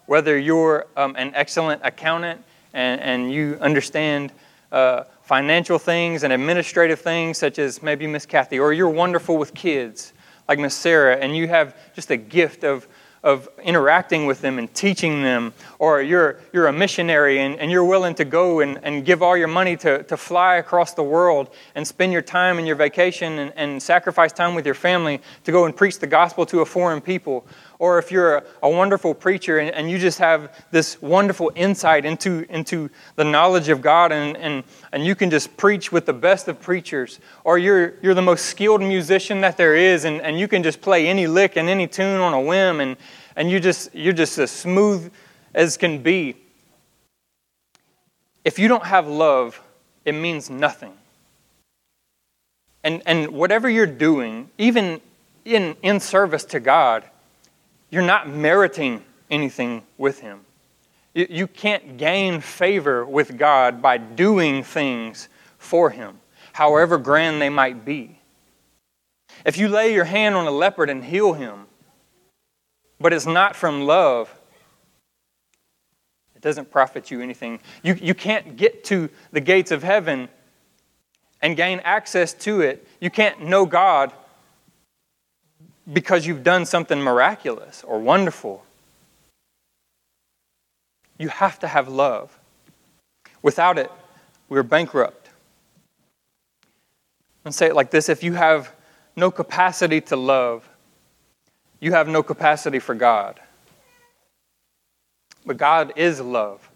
whether 0.06 0.38
you're 0.38 0.86
um, 0.96 1.14
an 1.16 1.32
excellent 1.34 1.82
accountant 1.84 2.42
and, 2.72 3.00
and 3.00 3.32
you 3.32 3.58
understand 3.60 4.32
uh, 4.70 5.04
financial 5.22 5.78
things 5.78 6.24
and 6.24 6.32
administrative 6.32 7.00
things, 7.00 7.38
such 7.38 7.58
as 7.58 7.82
maybe 7.82 8.06
Miss 8.06 8.26
Kathy, 8.26 8.58
or 8.58 8.72
you're 8.72 8.88
wonderful 8.88 9.36
with 9.36 9.54
kids, 9.54 10.12
like 10.48 10.58
Miss 10.58 10.74
Sarah, 10.74 11.16
and 11.16 11.36
you 11.36 11.48
have 11.48 11.76
just 11.94 12.10
a 12.10 12.16
gift 12.16 12.64
of, 12.64 12.88
of 13.22 13.48
interacting 13.62 14.26
with 14.26 14.40
them 14.40 14.58
and 14.58 14.72
teaching 14.74 15.22
them, 15.22 15.52
or 15.78 16.02
you're, 16.02 16.40
you're 16.52 16.66
a 16.66 16.72
missionary 16.72 17.38
and, 17.38 17.56
and 17.60 17.70
you're 17.70 17.84
willing 17.84 18.14
to 18.16 18.24
go 18.24 18.60
and, 18.60 18.80
and 18.82 19.04
give 19.04 19.22
all 19.22 19.36
your 19.36 19.48
money 19.48 19.76
to, 19.76 20.02
to 20.04 20.16
fly 20.16 20.56
across 20.56 20.94
the 20.94 21.02
world 21.02 21.50
and 21.74 21.86
spend 21.86 22.12
your 22.12 22.22
time 22.22 22.58
and 22.58 22.66
your 22.66 22.76
vacation 22.76 23.38
and, 23.38 23.52
and 23.56 23.82
sacrifice 23.82 24.32
time 24.32 24.54
with 24.54 24.66
your 24.66 24.74
family 24.74 25.20
to 25.44 25.52
go 25.52 25.66
and 25.66 25.76
preach 25.76 25.98
the 25.98 26.06
gospel 26.06 26.44
to 26.46 26.60
a 26.60 26.66
foreign 26.66 27.00
people, 27.00 27.46
or 27.82 27.98
if 27.98 28.12
you're 28.12 28.36
a, 28.36 28.44
a 28.62 28.70
wonderful 28.70 29.12
preacher 29.12 29.58
and, 29.58 29.68
and, 29.70 29.90
you 29.90 29.98
just 29.98 30.20
have 30.20 30.64
this 30.70 31.02
wonderful 31.02 31.50
insight 31.56 32.04
into, 32.04 32.46
into 32.48 32.88
the 33.16 33.24
knowledge 33.24 33.68
of 33.70 33.82
God 33.82 34.12
and, 34.12 34.36
and, 34.36 34.62
and 34.92 35.04
you 35.04 35.16
can 35.16 35.30
just 35.30 35.56
preach 35.56 35.90
with 35.90 36.06
the 36.06 36.12
best 36.12 36.46
of 36.46 36.62
preachers, 36.62 37.18
or 37.42 37.58
you're, 37.58 37.94
you're 38.00 38.14
the 38.14 38.22
most 38.22 38.46
skilled 38.46 38.82
musician 38.82 39.40
that 39.40 39.56
there 39.56 39.74
is 39.74 40.04
and, 40.04 40.20
and 40.20 40.38
you 40.38 40.46
can 40.46 40.62
just 40.62 40.80
play 40.80 41.08
any 41.08 41.26
lick 41.26 41.56
and 41.56 41.68
any 41.68 41.88
tune 41.88 42.20
on 42.20 42.32
a 42.32 42.40
whim 42.40 42.78
and, 42.78 42.96
and 43.34 43.50
you 43.50 43.58
just, 43.58 43.92
you're 43.92 44.12
just 44.12 44.38
as 44.38 44.52
smooth 44.52 45.12
as 45.52 45.76
can 45.76 46.00
be. 46.00 46.36
If 48.44 48.60
you 48.60 48.68
don't 48.68 48.86
have 48.86 49.08
love, 49.08 49.60
it 50.04 50.12
means 50.12 50.48
nothing. 50.48 50.92
And, 52.84 53.02
and 53.06 53.32
whatever 53.32 53.68
you're 53.68 53.86
doing, 53.86 54.50
even 54.56 55.00
in, 55.44 55.74
in 55.82 55.98
service 55.98 56.44
to 56.44 56.60
God, 56.60 57.02
you're 57.92 58.02
not 58.02 58.28
meriting 58.28 59.04
anything 59.30 59.84
with 59.98 60.18
Him. 60.18 60.40
You, 61.14 61.46
can't 61.46 61.98
gain 61.98 62.40
favor 62.40 63.04
with 63.04 63.36
God 63.36 63.82
by 63.82 63.98
doing 63.98 64.64
things 64.64 65.28
for 65.58 65.90
Him, 65.90 66.18
however 66.54 66.96
grand 66.96 67.40
they 67.40 67.50
might 67.50 67.84
be. 67.84 68.18
If 69.44 69.58
you 69.58 69.68
lay 69.68 69.92
your 69.92 70.04
hand 70.04 70.34
on 70.34 70.46
a 70.46 70.50
leopard 70.50 70.88
and 70.88 71.04
heal 71.04 71.32
him, 71.32 71.66
but 73.00 73.12
it's 73.12 73.26
not 73.26 73.56
from 73.56 73.82
love, 73.86 74.32
it 76.36 76.42
doesn't 76.42 76.70
profit 76.70 77.10
you 77.10 77.20
anything. 77.20 77.60
You, 77.82 77.94
you 77.94 78.14
can't 78.14 78.56
get 78.56 78.84
to 78.84 79.10
the 79.32 79.40
gates 79.40 79.70
of 79.70 79.82
heaven 79.82 80.28
and 81.40 81.56
gain 81.56 81.80
access 81.80 82.32
to 82.34 82.60
it. 82.60 82.86
You 83.00 83.10
can't 83.10 83.42
know 83.42 83.66
God 83.66 84.12
because 85.90 86.26
you've 86.26 86.44
done 86.44 86.66
something 86.66 87.00
miraculous 87.00 87.82
or 87.84 87.98
wonderful. 87.98 88.64
You 91.18 91.28
have 91.28 91.58
to 91.60 91.68
have 91.68 91.88
love. 91.88 92.38
Without 93.42 93.78
it, 93.78 93.90
we're 94.48 94.62
bankrupt. 94.62 95.30
And 97.44 97.54
say 97.54 97.66
it 97.66 97.74
like 97.74 97.90
this 97.90 98.08
if 98.08 98.22
you 98.22 98.34
have 98.34 98.72
no 99.16 99.30
capacity 99.30 100.00
to 100.02 100.16
love, 100.16 100.68
you 101.80 101.92
have 101.92 102.08
no 102.08 102.22
capacity 102.22 102.78
for 102.78 102.94
God. 102.94 103.40
But 105.44 105.56
God 105.56 105.92
is 105.96 106.20
love. 106.20 106.68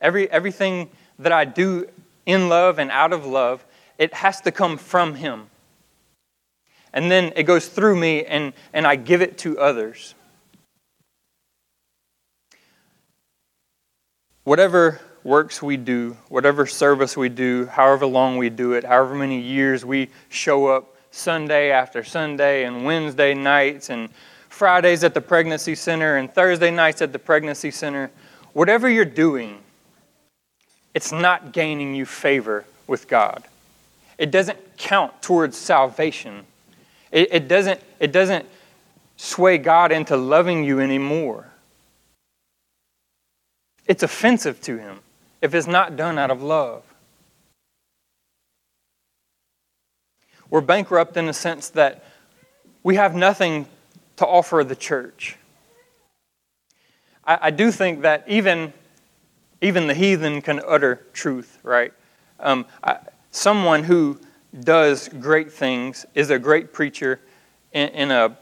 Every, 0.00 0.30
everything 0.30 0.90
that 1.18 1.32
I 1.32 1.46
do 1.46 1.88
in 2.26 2.48
love 2.48 2.78
and 2.78 2.90
out 2.90 3.14
of 3.14 3.24
love, 3.24 3.64
it 3.96 4.12
has 4.12 4.42
to 4.42 4.52
come 4.52 4.76
from 4.76 5.14
Him 5.14 5.48
and 6.92 7.10
then 7.10 7.32
it 7.36 7.44
goes 7.44 7.68
through 7.68 7.96
me 7.96 8.24
and, 8.24 8.52
and 8.72 8.86
I 8.86 8.96
give 8.96 9.22
it 9.22 9.38
to 9.38 9.58
others. 9.58 10.14
Whatever 14.44 15.00
works 15.24 15.62
we 15.62 15.76
do, 15.76 16.16
whatever 16.28 16.66
service 16.66 17.16
we 17.16 17.28
do, 17.28 17.66
however 17.66 18.06
long 18.06 18.38
we 18.38 18.48
do 18.48 18.72
it, 18.72 18.84
however 18.84 19.14
many 19.14 19.40
years 19.40 19.84
we 19.84 20.08
show 20.30 20.66
up 20.66 20.96
Sunday 21.10 21.70
after 21.70 22.02
Sunday 22.02 22.64
and 22.64 22.84
Wednesday 22.84 23.34
nights 23.34 23.90
and 23.90 24.08
Fridays 24.48 25.04
at 25.04 25.14
the 25.14 25.20
pregnancy 25.20 25.74
center 25.74 26.16
and 26.16 26.32
Thursday 26.32 26.70
nights 26.70 27.02
at 27.02 27.12
the 27.12 27.18
pregnancy 27.18 27.70
center, 27.70 28.10
whatever 28.54 28.88
you're 28.88 29.04
doing, 29.04 29.58
it's 30.94 31.12
not 31.12 31.52
gaining 31.52 31.94
you 31.94 32.06
favor 32.06 32.64
with 32.86 33.06
God. 33.06 33.44
It 34.16 34.30
doesn't 34.30 34.58
count 34.78 35.20
towards 35.22 35.56
salvation 35.56 36.44
it, 37.10 37.28
it, 37.32 37.48
doesn't, 37.48 37.80
it 38.00 38.12
doesn't 38.12 38.46
sway 39.16 39.58
God 39.58 39.92
into 39.92 40.16
loving 40.16 40.64
you 40.64 40.80
anymore. 40.80 41.50
It's 43.86 44.02
offensive 44.02 44.60
to 44.62 44.78
Him 44.78 45.00
if 45.40 45.54
it's 45.54 45.66
not 45.66 45.96
done 45.96 46.18
out 46.18 46.30
of 46.30 46.42
love. 46.42 46.82
We're 50.50 50.60
bankrupt 50.60 51.16
in 51.16 51.26
the 51.26 51.32
sense 51.32 51.70
that 51.70 52.04
we 52.82 52.96
have 52.96 53.14
nothing 53.14 53.66
to 54.16 54.26
offer 54.26 54.64
the 54.64 54.76
church. 54.76 55.36
I, 57.24 57.38
I 57.42 57.50
do 57.50 57.70
think 57.70 58.02
that 58.02 58.24
even, 58.26 58.72
even 59.60 59.86
the 59.86 59.94
heathen 59.94 60.40
can 60.42 60.60
utter 60.66 61.06
truth, 61.12 61.58
right? 61.62 61.92
Um, 62.40 62.66
I, 62.82 62.98
someone 63.30 63.84
who 63.84 64.18
does 64.60 65.08
great 65.08 65.52
things, 65.52 66.06
is 66.14 66.30
a 66.30 66.38
great 66.38 66.72
preacher 66.72 67.20
in, 67.72 67.88
in 67.88 68.10
a, 68.10 68.36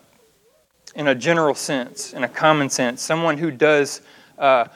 in 0.94 1.08
a 1.08 1.14
general 1.14 1.54
sense, 1.54 2.12
in 2.12 2.24
a 2.24 2.28
common 2.28 2.70
sense. 2.70 3.02
Someone 3.02 3.38
who 3.38 3.50
does 3.50 4.00
uh, 4.38 4.66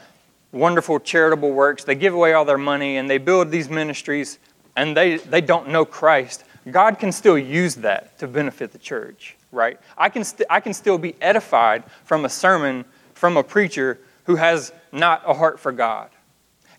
wonderful 0.53 0.99
charitable 0.99 1.53
works. 1.53 1.85
They 1.85 1.95
give 1.95 2.15
away 2.15 2.33
all 2.33 2.45
their 2.45 2.59
money 2.59 2.97
and 2.97 3.09
they 3.09 3.19
build 3.19 3.51
these 3.51 3.69
ministries 3.69 4.39
and 4.77 4.97
they, 4.97 5.19
they 5.19 5.41
don't 5.41 5.69
know 5.69 5.85
Christ. 5.85 6.45
God 6.71 6.99
can 6.99 7.13
still 7.13 7.39
use 7.39 7.77
that 7.77 8.19
to 8.19 8.29
benefit 8.29 8.73
the 8.73 8.79
church, 8.79 9.37
right? 9.53 9.79
I 9.97 10.09
can, 10.09 10.25
st- 10.25 10.47
I 10.51 10.61
can 10.61 10.75
still 10.75 10.99
be 10.99 11.15
edified 11.21 11.85
from 12.05 12.25
a 12.25 12.29
sermon 12.29 12.85
from 13.15 13.37
a 13.37 13.43
preacher 13.43 13.99
who 14.25 14.37
has 14.37 14.73
not 14.93 15.23
a 15.27 15.35
heart 15.35 15.61
for 15.61 15.73
God. 15.73 16.11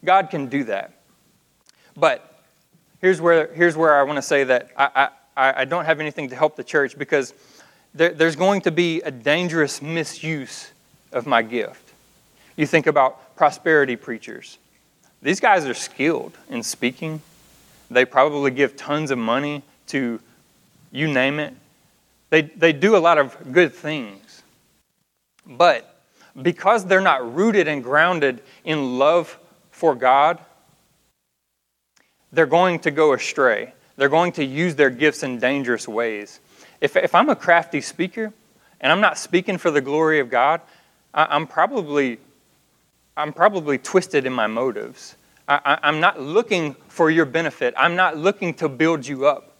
God 0.04 0.30
can 0.30 0.48
do 0.48 0.64
that. 0.66 0.94
But 1.96 2.31
here's 3.02 3.20
where, 3.20 3.54
here's 3.54 3.76
where 3.76 4.00
I 4.00 4.04
want 4.04 4.18
to 4.18 4.22
say 4.22 4.44
that 4.46 4.70
I, 4.78 5.10
I, 5.36 5.62
I 5.62 5.66
don't 5.66 5.86
have 5.86 6.00
anything 6.00 6.30
to 6.30 6.36
help 6.36 6.56
the 6.56 6.64
church 6.64 6.98
because 6.98 7.34
there, 7.94 8.10
there's 8.10 8.36
going 8.36 8.62
to 8.62 8.72
be 8.72 9.02
a 9.02 9.12
dangerous 9.12 9.82
misuse 9.82 10.72
of 11.12 11.26
my 11.26 11.42
gift. 11.42 11.94
You 12.56 12.66
think 12.66 12.88
about 12.88 13.36
prosperity 13.36 13.96
preachers. 13.96 14.58
These 15.22 15.40
guys 15.40 15.66
are 15.66 15.74
skilled 15.74 16.38
in 16.50 16.64
speaking. 16.64 17.22
They 17.90 18.06
probably 18.06 18.52
give 18.52 18.76
tons 18.76 19.12
of 19.12 19.18
money 19.18 19.64
to 19.88 20.20
you 20.92 21.08
name 21.08 21.40
it. 21.40 21.54
They, 22.30 22.44
they 22.44 22.72
do 22.74 22.96
a 22.96 23.00
lot 23.00 23.18
of 23.18 23.52
good 23.52 23.74
things. 23.74 24.44
But 25.46 26.02
because 26.42 26.86
they're 26.86 27.02
not 27.02 27.36
rooted 27.36 27.68
and 27.68 27.84
grounded 27.84 28.42
in 28.64 28.98
love 28.98 29.38
for 29.72 29.96
God, 29.96 30.40
they're 32.32 32.46
going 32.46 32.80
to 32.80 32.92
go 32.92 33.14
astray. 33.14 33.74
They're 33.98 34.10
going 34.10 34.32
to 34.34 34.46
use 34.46 34.76
their 34.76 34.90
gifts 34.90 35.24
in 35.24 35.40
dangerous 35.40 35.88
ways. 35.88 36.40
If, 36.80 36.96
if 36.96 37.14
I'm 37.14 37.30
a 37.30 37.36
crafty 37.36 37.82
speaker 37.82 38.34
and 38.80 38.92
I'm 38.92 39.02
not 39.02 39.18
speaking 39.18 39.58
for 39.58 39.70
the 39.70 39.82
glory 39.82 40.20
of 40.20 40.30
God, 40.30 40.62
I, 41.14 41.36
am 41.36 41.46
probably, 41.46 42.20
I'm 43.16 43.34
probably 43.34 43.78
twisted 43.78 44.26
in 44.26 44.34
my 44.34 44.48
motives. 44.48 45.16
I, 45.48 45.80
I'm 45.84 46.00
not 46.00 46.22
looking 46.22 46.76
for 46.88 47.10
your 47.10 47.26
benefit. 47.26 47.74
I'm 47.78 47.96
not 47.96 48.18
looking 48.18 48.54
to 48.56 48.70
build 48.70 49.06
you 49.06 49.28
up. 49.28 49.56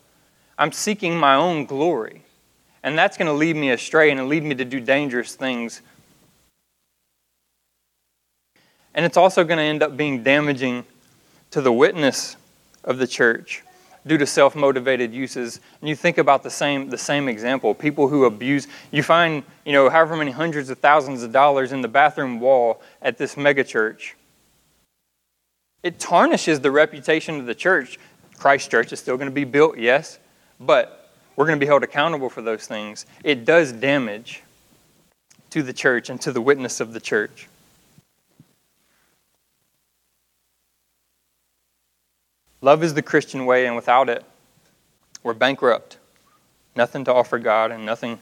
I'm 0.58 0.72
seeking 0.72 1.18
my 1.18 1.36
own 1.36 1.66
glory. 1.66 2.24
And 2.84 2.98
that's 2.98 3.18
going 3.18 3.28
to 3.28 3.34
lead 3.34 3.56
me 3.56 3.72
astray 3.72 4.10
and 4.10 4.28
lead 4.28 4.44
me 4.44 4.56
to 4.56 4.66
do 4.66 4.80
dangerous 4.80 5.36
things. 5.36 5.82
And 8.94 9.06
it's 9.06 9.18
also 9.18 9.44
going 9.44 9.58
to 9.58 9.64
end 9.64 9.84
up 9.84 9.98
being 9.98 10.24
damaging 10.24 10.86
to 11.52 11.62
the 11.62 11.72
witness 11.72 12.38
of 12.84 12.98
the 12.98 13.08
church 13.08 13.64
due 14.06 14.18
to 14.18 14.26
self-motivated 14.26 15.14
uses. 15.14 15.60
And 15.80 15.90
you 15.90 15.96
think 15.96 16.18
about 16.18 16.44
the 16.44 16.50
same 16.50 16.90
the 16.90 16.98
same 16.98 17.28
example. 17.28 17.74
People 17.74 18.08
who 18.08 18.26
abuse 18.26 18.68
you 18.92 19.04
find 19.04 19.44
you 19.66 19.74
know 19.74 19.90
however 19.90 20.16
many 20.16 20.32
hundreds 20.32 20.70
of 20.70 20.80
thousands 20.80 21.24
of 21.24 21.32
dollars 21.32 21.72
in 21.72 21.82
the 21.82 21.88
bathroom 21.88 22.40
wall 22.40 22.82
at 23.02 23.18
this 23.18 23.36
megachurch 23.36 24.14
it 25.84 25.98
tarnishes 25.98 26.60
the 26.60 26.70
reputation 26.70 27.40
of 27.40 27.46
the 27.48 27.56
church. 27.56 27.98
Christ 28.38 28.70
church 28.72 28.92
is 28.94 29.00
still 29.00 29.18
going 29.18 29.30
to 29.30 29.34
be 29.34 29.44
built 29.44 29.78
yes 29.78 30.20
but 30.60 31.10
we're 31.36 31.46
going 31.46 31.60
to 31.60 31.64
be 31.64 31.68
held 31.68 31.84
accountable 31.84 32.30
for 32.30 32.42
those 32.42 32.68
things. 32.68 33.06
It 33.24 33.46
does 33.46 33.72
damage 33.72 34.44
to 35.50 35.64
the 35.64 35.74
church 35.74 36.10
and 36.10 36.22
to 36.22 36.32
the 36.32 36.42
witness 36.42 36.80
of 36.80 36.94
the 36.94 37.00
church 37.00 37.48
Love 42.62 42.84
is 42.84 42.94
the 42.94 43.02
Christian 43.02 43.46
way, 43.46 43.66
and 43.66 43.76
without 43.76 44.08
it, 44.08 44.24
we're 45.24 45.34
bankrupt. 45.34 45.98
Nothing 46.76 47.04
to 47.06 47.14
offer 47.14 47.40
God 47.40 47.72
and 47.72 47.86
nothing 47.86 48.20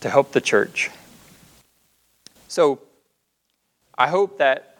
to 0.00 0.08
help 0.08 0.32
the 0.32 0.40
church. 0.40 0.90
So, 2.48 2.80
I 3.96 4.08
hope 4.08 4.38
that 4.38 4.76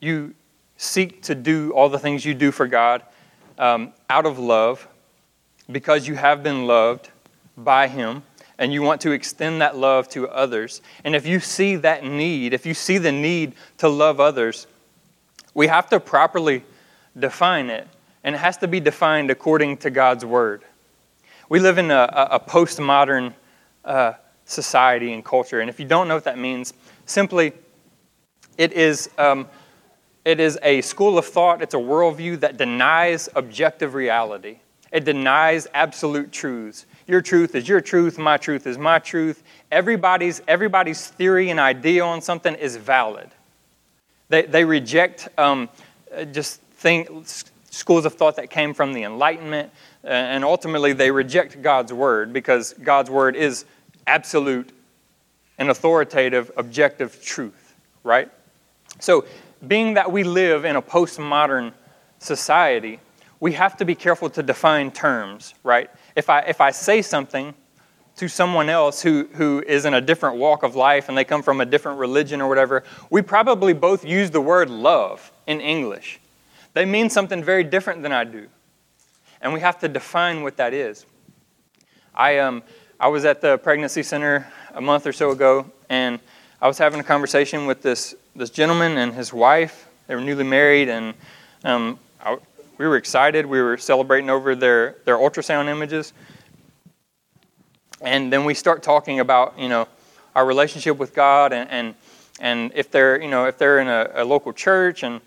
you 0.00 0.34
seek 0.76 1.22
to 1.22 1.34
do 1.34 1.72
all 1.72 1.88
the 1.88 1.98
things 1.98 2.24
you 2.24 2.34
do 2.34 2.52
for 2.52 2.66
God 2.66 3.02
um, 3.58 3.92
out 4.08 4.26
of 4.26 4.38
love 4.38 4.86
because 5.70 6.06
you 6.06 6.14
have 6.14 6.42
been 6.42 6.66
loved 6.66 7.10
by 7.56 7.88
Him 7.88 8.22
and 8.58 8.72
you 8.72 8.82
want 8.82 9.00
to 9.02 9.10
extend 9.10 9.60
that 9.60 9.76
love 9.76 10.08
to 10.10 10.28
others. 10.28 10.80
And 11.02 11.14
if 11.14 11.26
you 11.26 11.40
see 11.40 11.76
that 11.76 12.04
need, 12.04 12.52
if 12.52 12.64
you 12.64 12.74
see 12.74 12.98
the 12.98 13.12
need 13.12 13.54
to 13.78 13.88
love 13.88 14.20
others, 14.20 14.66
we 15.52 15.66
have 15.66 15.88
to 15.90 16.00
properly 16.00 16.64
define 17.18 17.70
it. 17.70 17.88
And 18.24 18.34
it 18.34 18.38
has 18.38 18.56
to 18.58 18.68
be 18.68 18.80
defined 18.80 19.30
according 19.30 19.76
to 19.78 19.90
God's 19.90 20.24
word. 20.24 20.64
We 21.48 21.60
live 21.60 21.78
in 21.78 21.90
a, 21.90 22.28
a 22.32 22.40
postmodern 22.40 23.34
uh, 23.84 24.14
society 24.46 25.12
and 25.12 25.24
culture. 25.24 25.60
And 25.60 25.68
if 25.68 25.78
you 25.78 25.86
don't 25.86 26.08
know 26.08 26.14
what 26.14 26.24
that 26.24 26.38
means, 26.38 26.72
simply 27.06 27.52
it 28.56 28.72
is, 28.72 29.10
um, 29.18 29.46
it 30.24 30.40
is 30.40 30.58
a 30.62 30.80
school 30.80 31.18
of 31.18 31.26
thought, 31.26 31.60
it's 31.60 31.74
a 31.74 31.78
worldview 31.78 32.40
that 32.40 32.56
denies 32.56 33.28
objective 33.36 33.94
reality. 33.94 34.58
It 34.90 35.04
denies 35.04 35.66
absolute 35.74 36.32
truths. 36.32 36.86
Your 37.06 37.20
truth 37.20 37.54
is 37.54 37.68
your 37.68 37.80
truth, 37.80 38.16
my 38.16 38.36
truth 38.36 38.66
is 38.66 38.78
my 38.78 38.98
truth. 38.98 39.42
Everybody's, 39.70 40.40
everybody's 40.48 41.08
theory 41.08 41.50
and 41.50 41.60
idea 41.60 42.04
on 42.04 42.22
something 42.22 42.54
is 42.54 42.76
valid. 42.76 43.28
They, 44.28 44.42
they 44.42 44.64
reject 44.64 45.28
um, 45.36 45.68
just 46.32 46.60
think, 46.76 47.08
schools 47.74 48.04
of 48.04 48.14
thought 48.14 48.36
that 48.36 48.50
came 48.50 48.72
from 48.72 48.92
the 48.92 49.02
Enlightenment, 49.02 49.70
uh, 50.04 50.08
and 50.08 50.44
ultimately 50.44 50.92
they 50.92 51.10
reject 51.10 51.60
God's 51.60 51.92
Word 51.92 52.32
because 52.32 52.72
God's 52.74 53.10
Word 53.10 53.36
is 53.36 53.64
absolute 54.06 54.70
and 55.58 55.70
authoritative, 55.70 56.50
objective 56.56 57.22
truth, 57.22 57.74
right? 58.02 58.30
So, 59.00 59.24
being 59.66 59.94
that 59.94 60.10
we 60.12 60.24
live 60.24 60.64
in 60.64 60.76
a 60.76 60.82
postmodern 60.82 61.72
society, 62.18 63.00
we 63.40 63.52
have 63.52 63.76
to 63.78 63.84
be 63.84 63.94
careful 63.94 64.30
to 64.30 64.42
define 64.42 64.90
terms, 64.90 65.54
right? 65.62 65.90
If 66.16 66.30
I, 66.30 66.40
if 66.40 66.60
I 66.60 66.70
say 66.70 67.02
something 67.02 67.54
to 68.16 68.28
someone 68.28 68.68
else 68.68 69.02
who, 69.02 69.28
who 69.32 69.62
is 69.66 69.84
in 69.84 69.94
a 69.94 70.00
different 70.00 70.36
walk 70.36 70.62
of 70.62 70.76
life 70.76 71.08
and 71.08 71.18
they 71.18 71.24
come 71.24 71.42
from 71.42 71.60
a 71.60 71.64
different 71.66 71.98
religion 71.98 72.40
or 72.40 72.48
whatever, 72.48 72.84
we 73.10 73.22
probably 73.22 73.72
both 73.72 74.04
use 74.04 74.30
the 74.30 74.40
word 74.40 74.70
love 74.70 75.32
in 75.46 75.60
English. 75.60 76.20
They 76.74 76.84
mean 76.84 77.08
something 77.08 77.42
very 77.42 77.64
different 77.64 78.02
than 78.02 78.12
I 78.12 78.24
do. 78.24 78.48
And 79.40 79.52
we 79.52 79.60
have 79.60 79.78
to 79.80 79.88
define 79.88 80.42
what 80.42 80.56
that 80.56 80.74
is. 80.74 81.06
I, 82.14 82.38
um, 82.38 82.62
I 83.00 83.08
was 83.08 83.24
at 83.24 83.40
the 83.40 83.58
pregnancy 83.58 84.02
center 84.02 84.46
a 84.74 84.80
month 84.80 85.06
or 85.06 85.12
so 85.12 85.30
ago, 85.30 85.70
and 85.88 86.18
I 86.60 86.66
was 86.66 86.78
having 86.78 87.00
a 87.00 87.04
conversation 87.04 87.66
with 87.66 87.82
this, 87.82 88.14
this 88.34 88.50
gentleman 88.50 88.98
and 88.98 89.12
his 89.14 89.32
wife. 89.32 89.88
They 90.06 90.14
were 90.14 90.20
newly 90.20 90.44
married, 90.44 90.88
and 90.88 91.14
um, 91.64 91.98
I, 92.20 92.38
we 92.78 92.86
were 92.86 92.96
excited. 92.96 93.46
We 93.46 93.60
were 93.60 93.76
celebrating 93.76 94.30
over 94.30 94.54
their, 94.54 94.96
their 95.04 95.16
ultrasound 95.16 95.68
images. 95.68 96.12
And 98.00 98.32
then 98.32 98.44
we 98.44 98.54
start 98.54 98.82
talking 98.82 99.20
about, 99.20 99.58
you 99.58 99.68
know, 99.68 99.86
our 100.34 100.44
relationship 100.44 100.98
with 100.98 101.14
God 101.14 101.52
and, 101.52 101.70
and, 101.70 101.94
and 102.40 102.72
if 102.74 102.90
they're, 102.90 103.22
you 103.22 103.28
know, 103.28 103.46
if 103.46 103.58
they're 103.58 103.78
in 103.78 103.86
a, 103.86 104.10
a 104.14 104.24
local 104.24 104.52
church 104.52 105.04
and 105.04 105.20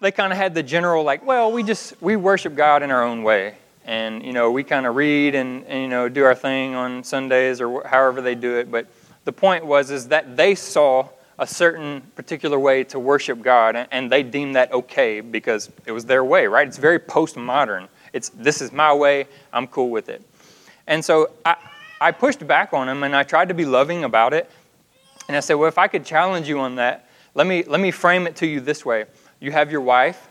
they 0.00 0.12
kind 0.12 0.32
of 0.32 0.38
had 0.38 0.54
the 0.54 0.62
general 0.62 1.04
like, 1.04 1.24
well, 1.24 1.52
we 1.52 1.62
just, 1.62 2.00
we 2.00 2.16
worship 2.16 2.54
God 2.54 2.82
in 2.82 2.90
our 2.90 3.02
own 3.02 3.22
way 3.22 3.54
and 3.88 4.22
you 4.22 4.34
know 4.34 4.50
we 4.50 4.62
kind 4.62 4.86
of 4.86 4.94
read 4.94 5.34
and, 5.34 5.64
and, 5.64 5.80
you 5.80 5.88
know 5.88 6.10
do 6.10 6.22
our 6.22 6.34
thing 6.34 6.74
on 6.74 7.02
Sundays 7.02 7.60
or 7.60 7.82
however 7.88 8.20
they 8.20 8.34
do 8.34 8.56
it. 8.58 8.70
But 8.70 8.86
the 9.24 9.32
point 9.32 9.64
was 9.66 9.90
is 9.90 10.08
that 10.08 10.36
they 10.36 10.54
saw 10.54 11.08
a 11.38 11.46
certain 11.46 12.02
particular 12.14 12.58
way 12.58 12.84
to 12.84 12.98
worship 12.98 13.40
God, 13.42 13.88
and 13.90 14.10
they 14.10 14.22
deemed 14.22 14.56
that 14.56 14.72
okay 14.72 15.20
because 15.20 15.70
it 15.86 15.92
was 15.92 16.04
their 16.04 16.24
way. 16.24 16.46
Right? 16.46 16.68
It's 16.68 16.76
very 16.76 16.98
postmodern. 16.98 17.88
It's 18.12 18.28
this 18.30 18.60
is 18.60 18.72
my 18.72 18.92
way. 18.92 19.26
I'm 19.52 19.66
cool 19.66 19.90
with 19.90 20.08
it. 20.08 20.22
And 20.86 21.04
so 21.04 21.30
I, 21.44 21.56
I 22.00 22.12
pushed 22.12 22.46
back 22.46 22.72
on 22.72 22.86
them, 22.86 23.02
and 23.02 23.16
I 23.16 23.22
tried 23.22 23.48
to 23.48 23.54
be 23.54 23.64
loving 23.64 24.04
about 24.04 24.34
it. 24.34 24.50
And 25.28 25.36
I 25.36 25.40
said, 25.40 25.54
well, 25.54 25.68
if 25.68 25.78
I 25.78 25.88
could 25.88 26.04
challenge 26.04 26.48
you 26.48 26.58
on 26.60 26.76
that, 26.76 27.08
let 27.34 27.46
me 27.46 27.62
let 27.62 27.80
me 27.80 27.90
frame 27.90 28.26
it 28.26 28.36
to 28.36 28.46
you 28.46 28.60
this 28.60 28.84
way: 28.84 29.04
You 29.40 29.52
have 29.52 29.70
your 29.70 29.80
wife, 29.80 30.28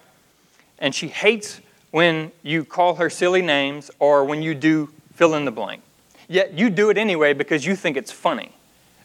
and 0.80 0.94
she 0.94 1.08
hates 1.08 1.62
when 1.92 2.32
you 2.44 2.66
call 2.66 2.96
her 2.96 3.10
silly 3.10 3.42
names 3.42 3.90
or 4.00 4.26
when 4.26 4.42
you 4.42 4.54
do 4.54 4.90
fill 5.14 5.34
in 5.36 5.46
the 5.46 5.52
blank. 5.52 5.82
Yet 6.28 6.54
you 6.54 6.70
do 6.70 6.90
it 6.90 6.98
anyway 6.98 7.34
because 7.34 7.66
you 7.66 7.76
think 7.76 7.98
it's 7.98 8.12
funny. 8.12 8.52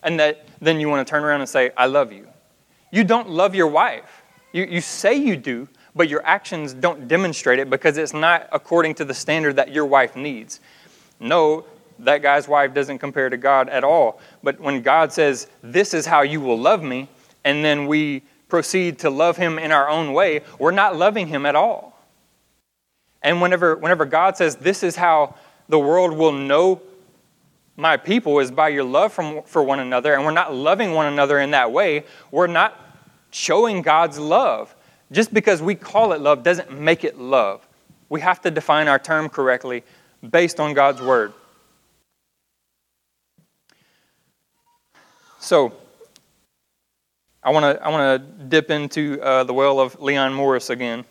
And 0.02 0.18
that 0.18 0.46
then 0.60 0.80
you 0.80 0.88
want 0.88 1.06
to 1.06 1.10
turn 1.10 1.22
around 1.22 1.40
and 1.40 1.48
say, 1.48 1.70
I 1.76 1.86
love 1.86 2.12
you. 2.12 2.26
You 2.90 3.04
don't 3.04 3.30
love 3.30 3.54
your 3.54 3.68
wife. 3.68 4.22
You, 4.52 4.64
you 4.64 4.80
say 4.80 5.14
you 5.14 5.36
do, 5.36 5.68
but 5.94 6.08
your 6.08 6.24
actions 6.26 6.74
don't 6.74 7.06
demonstrate 7.06 7.58
it 7.58 7.70
because 7.70 7.96
it's 7.96 8.12
not 8.12 8.48
according 8.52 8.96
to 8.96 9.04
the 9.04 9.14
standard 9.14 9.56
that 9.56 9.72
your 9.72 9.86
wife 9.86 10.16
needs. 10.16 10.60
No, 11.20 11.64
that 12.00 12.22
guy's 12.22 12.48
wife 12.48 12.74
doesn't 12.74 12.98
compare 12.98 13.30
to 13.30 13.36
God 13.36 13.68
at 13.68 13.84
all. 13.84 14.20
But 14.42 14.60
when 14.60 14.82
God 14.82 15.12
says, 15.12 15.46
This 15.62 15.94
is 15.94 16.04
how 16.04 16.22
you 16.22 16.40
will 16.40 16.58
love 16.58 16.82
me, 16.82 17.08
and 17.44 17.64
then 17.64 17.86
we 17.86 18.22
proceed 18.52 18.98
to 18.98 19.08
love 19.08 19.38
him 19.38 19.58
in 19.58 19.72
our 19.72 19.88
own 19.88 20.12
way, 20.12 20.42
we're 20.58 20.72
not 20.72 20.94
loving 20.94 21.26
him 21.26 21.46
at 21.46 21.56
all. 21.56 21.98
And 23.22 23.40
whenever, 23.40 23.76
whenever 23.76 24.04
God 24.04 24.36
says, 24.36 24.56
This 24.56 24.82
is 24.82 24.94
how 24.94 25.36
the 25.70 25.78
world 25.78 26.12
will 26.12 26.32
know 26.32 26.82
my 27.78 27.96
people 27.96 28.40
is 28.40 28.50
by 28.50 28.68
your 28.68 28.84
love 28.84 29.10
from, 29.10 29.42
for 29.44 29.62
one 29.62 29.80
another, 29.80 30.12
and 30.12 30.22
we're 30.22 30.32
not 30.32 30.54
loving 30.54 30.92
one 30.92 31.06
another 31.06 31.40
in 31.40 31.52
that 31.52 31.72
way, 31.72 32.04
we're 32.30 32.46
not 32.46 32.78
showing 33.30 33.80
God's 33.80 34.18
love. 34.18 34.76
Just 35.10 35.32
because 35.32 35.62
we 35.62 35.74
call 35.74 36.12
it 36.12 36.20
love 36.20 36.42
doesn't 36.42 36.78
make 36.78 37.04
it 37.04 37.18
love. 37.18 37.66
We 38.10 38.20
have 38.20 38.42
to 38.42 38.50
define 38.50 38.86
our 38.86 38.98
term 38.98 39.30
correctly 39.30 39.82
based 40.28 40.60
on 40.60 40.74
God's 40.74 41.00
word. 41.00 41.32
So, 45.40 45.72
I 47.42 47.50
want 47.50 47.64
to 47.64 47.84
I 47.84 47.88
want 47.88 48.22
to 48.22 48.44
dip 48.44 48.70
into 48.70 49.20
uh, 49.20 49.44
the 49.44 49.52
well 49.52 49.80
of 49.80 50.00
Leon 50.00 50.32
Morris 50.32 50.70
again. 50.70 51.04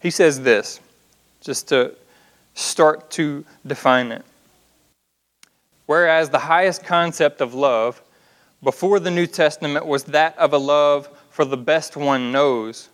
He 0.00 0.10
says 0.10 0.40
this, 0.40 0.80
just 1.40 1.68
to 1.68 1.94
start 2.54 3.10
to 3.12 3.44
define 3.66 4.12
it. 4.12 4.24
Whereas 5.86 6.30
the 6.30 6.38
highest 6.38 6.84
concept 6.84 7.40
of 7.40 7.52
love 7.52 8.00
before 8.62 9.00
the 9.00 9.10
New 9.10 9.26
Testament 9.26 9.86
was 9.86 10.04
that 10.04 10.38
of 10.38 10.52
a 10.52 10.58
love 10.58 11.08
for 11.30 11.44
the 11.44 11.56
best 11.56 11.96
one 11.96 12.30
knows, 12.30 12.88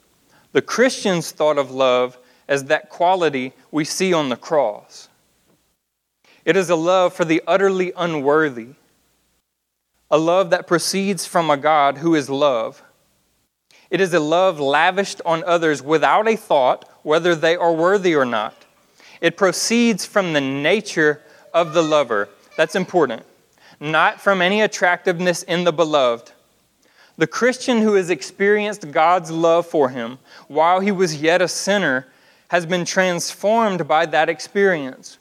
the 0.53 0.63
Christians 0.63 1.31
thought 1.31 1.59
of 1.59 1.71
love 1.71 2.17
as 2.49 2.65
that 2.65 2.89
quality 2.89 3.53
we 3.71 3.85
see 3.85 4.13
on 4.13 4.29
the 4.29 4.37
cross. 4.37 5.09
It 6.45 6.57
is 6.57 6.71
a 6.71 6.77
love 6.77 7.13
for 7.13 7.25
the 7.25 7.43
utterly 7.47 7.93
unworthy, 7.97 8.69
a 10.11 10.19
love 10.19 10.51
that 10.51 10.67
proceeds 10.67 11.27
from 11.27 11.51
a 11.51 11.57
God 11.57 11.99
who 11.99 12.15
is 12.15 12.31
love. 12.31 12.83
It 13.91 14.01
is 14.01 14.13
a 14.15 14.21
love 14.21 14.59
lavished 14.59 15.21
on 15.25 15.45
others 15.45 15.83
without 15.83 16.29
a 16.29 16.37
thought 16.37 16.89
whether 17.03 17.35
they 17.35 17.57
are 17.57 17.73
worthy 17.73 18.15
or 18.15 18.25
not. 18.25 18.65
It 19.21 19.37
proceeds 19.37 20.05
from 20.05 20.33
the 20.33 20.41
nature 20.41 21.23
of 21.55 21.73
the 21.73 21.83
lover. 21.83 22.29
That's 22.57 22.75
important. 22.75 23.23
Not 23.81 24.21
from 24.21 24.43
any 24.43 24.61
attractiveness 24.61 25.43
in 25.43 25.65
the 25.65 25.73
beloved. 25.73 26.33
The 27.19 27.27
Christian 27.27 27.81
who 27.81 27.95
has 27.95 28.11
experienced 28.11 28.91
God's 28.91 29.31
love 29.31 29.67
for 29.67 29.89
him 29.89 30.19
while 30.49 30.81
he 30.81 30.93
was 30.93 31.21
yet 31.23 31.41
a 31.41 31.49
sinner 31.49 32.07
has 32.49 32.67
been 32.67 32.85
transformed 32.85 33.89
by 33.89 34.07
that 34.07 34.29
experience. 34.29 35.19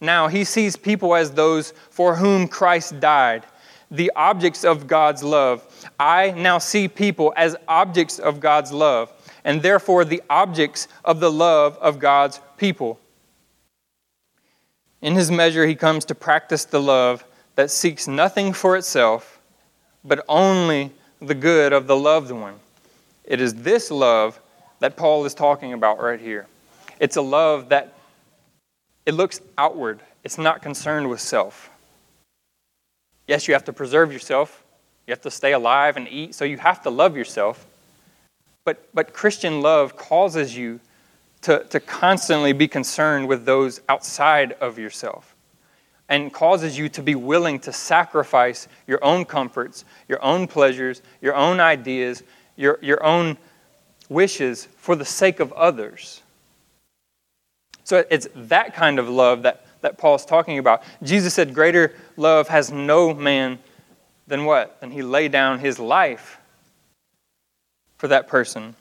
Now 0.00 0.28
he 0.28 0.44
sees 0.44 0.76
people 0.76 1.14
as 1.14 1.32
those 1.32 1.72
for 1.90 2.16
whom 2.16 2.48
Christ 2.48 3.00
died, 3.00 3.44
the 3.90 4.12
objects 4.14 4.64
of 4.64 4.86
God's 4.86 5.22
love. 5.22 5.90
I 5.98 6.30
now 6.32 6.58
see 6.58 6.88
people 6.88 7.32
as 7.36 7.56
objects 7.66 8.18
of 8.18 8.40
God's 8.40 8.72
love 8.72 9.12
and 9.44 9.62
therefore 9.62 10.04
the 10.04 10.22
objects 10.30 10.88
of 11.04 11.20
the 11.20 11.30
love 11.30 11.76
of 11.78 11.98
God's 11.98 12.40
people. 12.56 13.00
In 15.02 15.14
his 15.14 15.30
measure, 15.30 15.66
he 15.66 15.74
comes 15.74 16.04
to 16.06 16.14
practice 16.14 16.64
the 16.64 16.80
love 16.80 17.24
that 17.56 17.70
seeks 17.70 18.06
nothing 18.06 18.52
for 18.52 18.76
itself, 18.76 19.40
but 20.04 20.24
only 20.28 20.92
the 21.20 21.34
good 21.34 21.72
of 21.72 21.86
the 21.86 21.96
loved 21.96 22.30
one. 22.30 22.54
It 23.24 23.40
is 23.40 23.54
this 23.54 23.90
love 23.90 24.38
that 24.80 24.96
Paul 24.96 25.24
is 25.24 25.34
talking 25.34 25.72
about 25.72 26.02
right 26.02 26.20
here. 26.20 26.46
It's 26.98 27.16
a 27.16 27.22
love 27.22 27.70
that 27.70 27.94
it 29.06 29.14
looks 29.14 29.40
outward. 29.56 30.00
It's 30.22 30.38
not 30.38 30.62
concerned 30.62 31.08
with 31.08 31.20
self. 31.20 31.69
Yes, 33.30 33.46
you 33.46 33.54
have 33.54 33.66
to 33.66 33.72
preserve 33.72 34.12
yourself. 34.12 34.64
You 35.06 35.12
have 35.12 35.20
to 35.20 35.30
stay 35.30 35.52
alive 35.52 35.96
and 35.96 36.08
eat, 36.08 36.34
so 36.34 36.44
you 36.44 36.58
have 36.58 36.82
to 36.82 36.90
love 36.90 37.16
yourself. 37.16 37.64
But, 38.64 38.84
but 38.92 39.12
Christian 39.12 39.60
love 39.60 39.96
causes 39.96 40.56
you 40.56 40.80
to, 41.42 41.62
to 41.66 41.78
constantly 41.78 42.52
be 42.52 42.66
concerned 42.66 43.28
with 43.28 43.44
those 43.44 43.82
outside 43.88 44.54
of 44.54 44.80
yourself 44.80 45.36
and 46.08 46.32
causes 46.32 46.76
you 46.76 46.88
to 46.88 47.02
be 47.02 47.14
willing 47.14 47.60
to 47.60 47.72
sacrifice 47.72 48.66
your 48.88 48.98
own 49.04 49.24
comforts, 49.24 49.84
your 50.08 50.20
own 50.24 50.48
pleasures, 50.48 51.00
your 51.22 51.36
own 51.36 51.60
ideas, 51.60 52.24
your, 52.56 52.80
your 52.82 53.00
own 53.04 53.38
wishes 54.08 54.66
for 54.76 54.96
the 54.96 55.04
sake 55.04 55.38
of 55.38 55.52
others. 55.52 56.20
So 57.84 58.04
it's 58.10 58.26
that 58.34 58.74
kind 58.74 58.98
of 58.98 59.08
love 59.08 59.42
that, 59.42 59.64
that 59.82 59.98
Paul's 59.98 60.24
talking 60.24 60.58
about. 60.58 60.82
Jesus 61.02 61.34
said, 61.34 61.54
Greater 61.54 61.94
love 62.16 62.48
has 62.48 62.70
no 62.70 63.14
man 63.14 63.58
than 64.26 64.44
what? 64.44 64.80
Than 64.80 64.90
he 64.90 65.02
lay 65.02 65.28
down 65.28 65.58
his 65.58 65.78
life 65.78 66.38
for 67.98 68.08
that 68.08 68.28
person. 68.28 68.74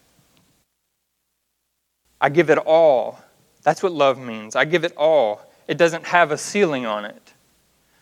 I 2.22 2.30
give 2.30 2.50
it 2.50 2.58
all. 2.58 3.20
That's 3.64 3.84
what 3.84 3.92
love 3.92 4.20
means. 4.20 4.56
I 4.56 4.66
give 4.66 4.84
it 4.84 4.94
all. 4.96 5.42
It 5.68 5.78
doesn't 5.78 6.06
have 6.06 6.32
a 6.32 6.38
ceiling 6.38 6.86
on 6.86 7.06
it. 7.06 7.34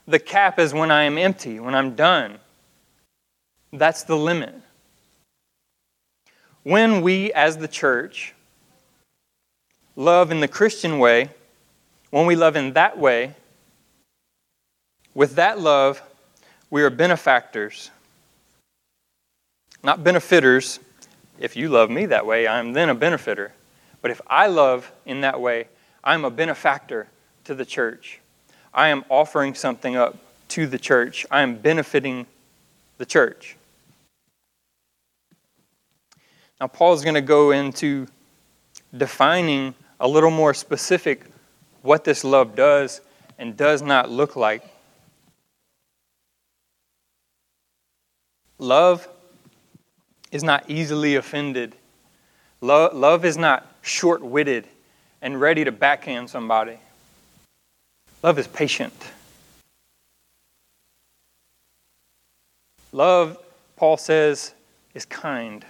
The 0.07 0.19
cap 0.19 0.57
is 0.59 0.73
when 0.73 0.89
I 0.91 1.03
am 1.03 1.17
empty, 1.17 1.59
when 1.59 1.75
I'm 1.75 1.95
done. 1.95 2.39
That's 3.73 4.03
the 4.03 4.15
limit. 4.15 4.55
When 6.63 7.01
we, 7.01 7.31
as 7.33 7.57
the 7.57 7.67
church, 7.67 8.33
love 9.95 10.31
in 10.31 10.39
the 10.39 10.47
Christian 10.47 10.99
way, 10.99 11.29
when 12.09 12.25
we 12.25 12.35
love 12.35 12.55
in 12.55 12.73
that 12.73 12.97
way, 12.97 13.33
with 15.13 15.35
that 15.35 15.59
love, 15.59 16.01
we 16.69 16.83
are 16.83 16.89
benefactors, 16.89 17.89
not 19.83 20.03
benefiters. 20.03 20.79
If 21.39 21.55
you 21.55 21.69
love 21.69 21.89
me 21.89 22.07
that 22.07 22.25
way, 22.25 22.47
I'm 22.47 22.73
then 22.73 22.89
a 22.89 22.95
benefiter. 22.95 23.51
But 24.01 24.11
if 24.11 24.21
I 24.27 24.47
love 24.47 24.91
in 25.05 25.21
that 25.21 25.39
way, 25.39 25.67
I'm 26.03 26.25
a 26.25 26.29
benefactor 26.29 27.07
to 27.45 27.55
the 27.55 27.65
church. 27.65 28.19
I 28.73 28.89
am 28.89 29.03
offering 29.09 29.55
something 29.55 29.95
up 29.95 30.17
to 30.49 30.67
the 30.67 30.79
church. 30.79 31.25
I 31.31 31.41
am 31.41 31.57
benefiting 31.57 32.25
the 32.97 33.05
church. 33.05 33.55
Now, 36.59 36.67
Paul's 36.67 37.03
going 37.03 37.15
to 37.15 37.21
go 37.21 37.51
into 37.51 38.07
defining 38.95 39.75
a 39.99 40.07
little 40.07 40.31
more 40.31 40.53
specific 40.53 41.25
what 41.87 42.03
this 42.03 42.25
love 42.25 42.53
does 42.53 42.99
and 43.39 43.55
does 43.55 43.81
not 43.81 44.09
look 44.09 44.35
like. 44.35 44.61
Love 48.59 49.07
is 50.29 50.43
not 50.43 50.69
easily 50.69 51.15
offended. 51.15 51.73
Love, 52.59 52.93
love 52.93 53.23
is 53.23 53.37
not 53.37 53.65
short 53.81 54.21
witted 54.21 54.67
and 55.21 55.39
ready 55.39 55.63
to 55.63 55.71
backhand 55.71 56.29
somebody. 56.29 56.77
Love 58.21 58.37
is 58.37 58.47
patient. 58.47 58.93
Love, 62.91 63.37
Paul 63.77 63.95
says, 63.95 64.53
is 64.93 65.05
kind. 65.05 65.63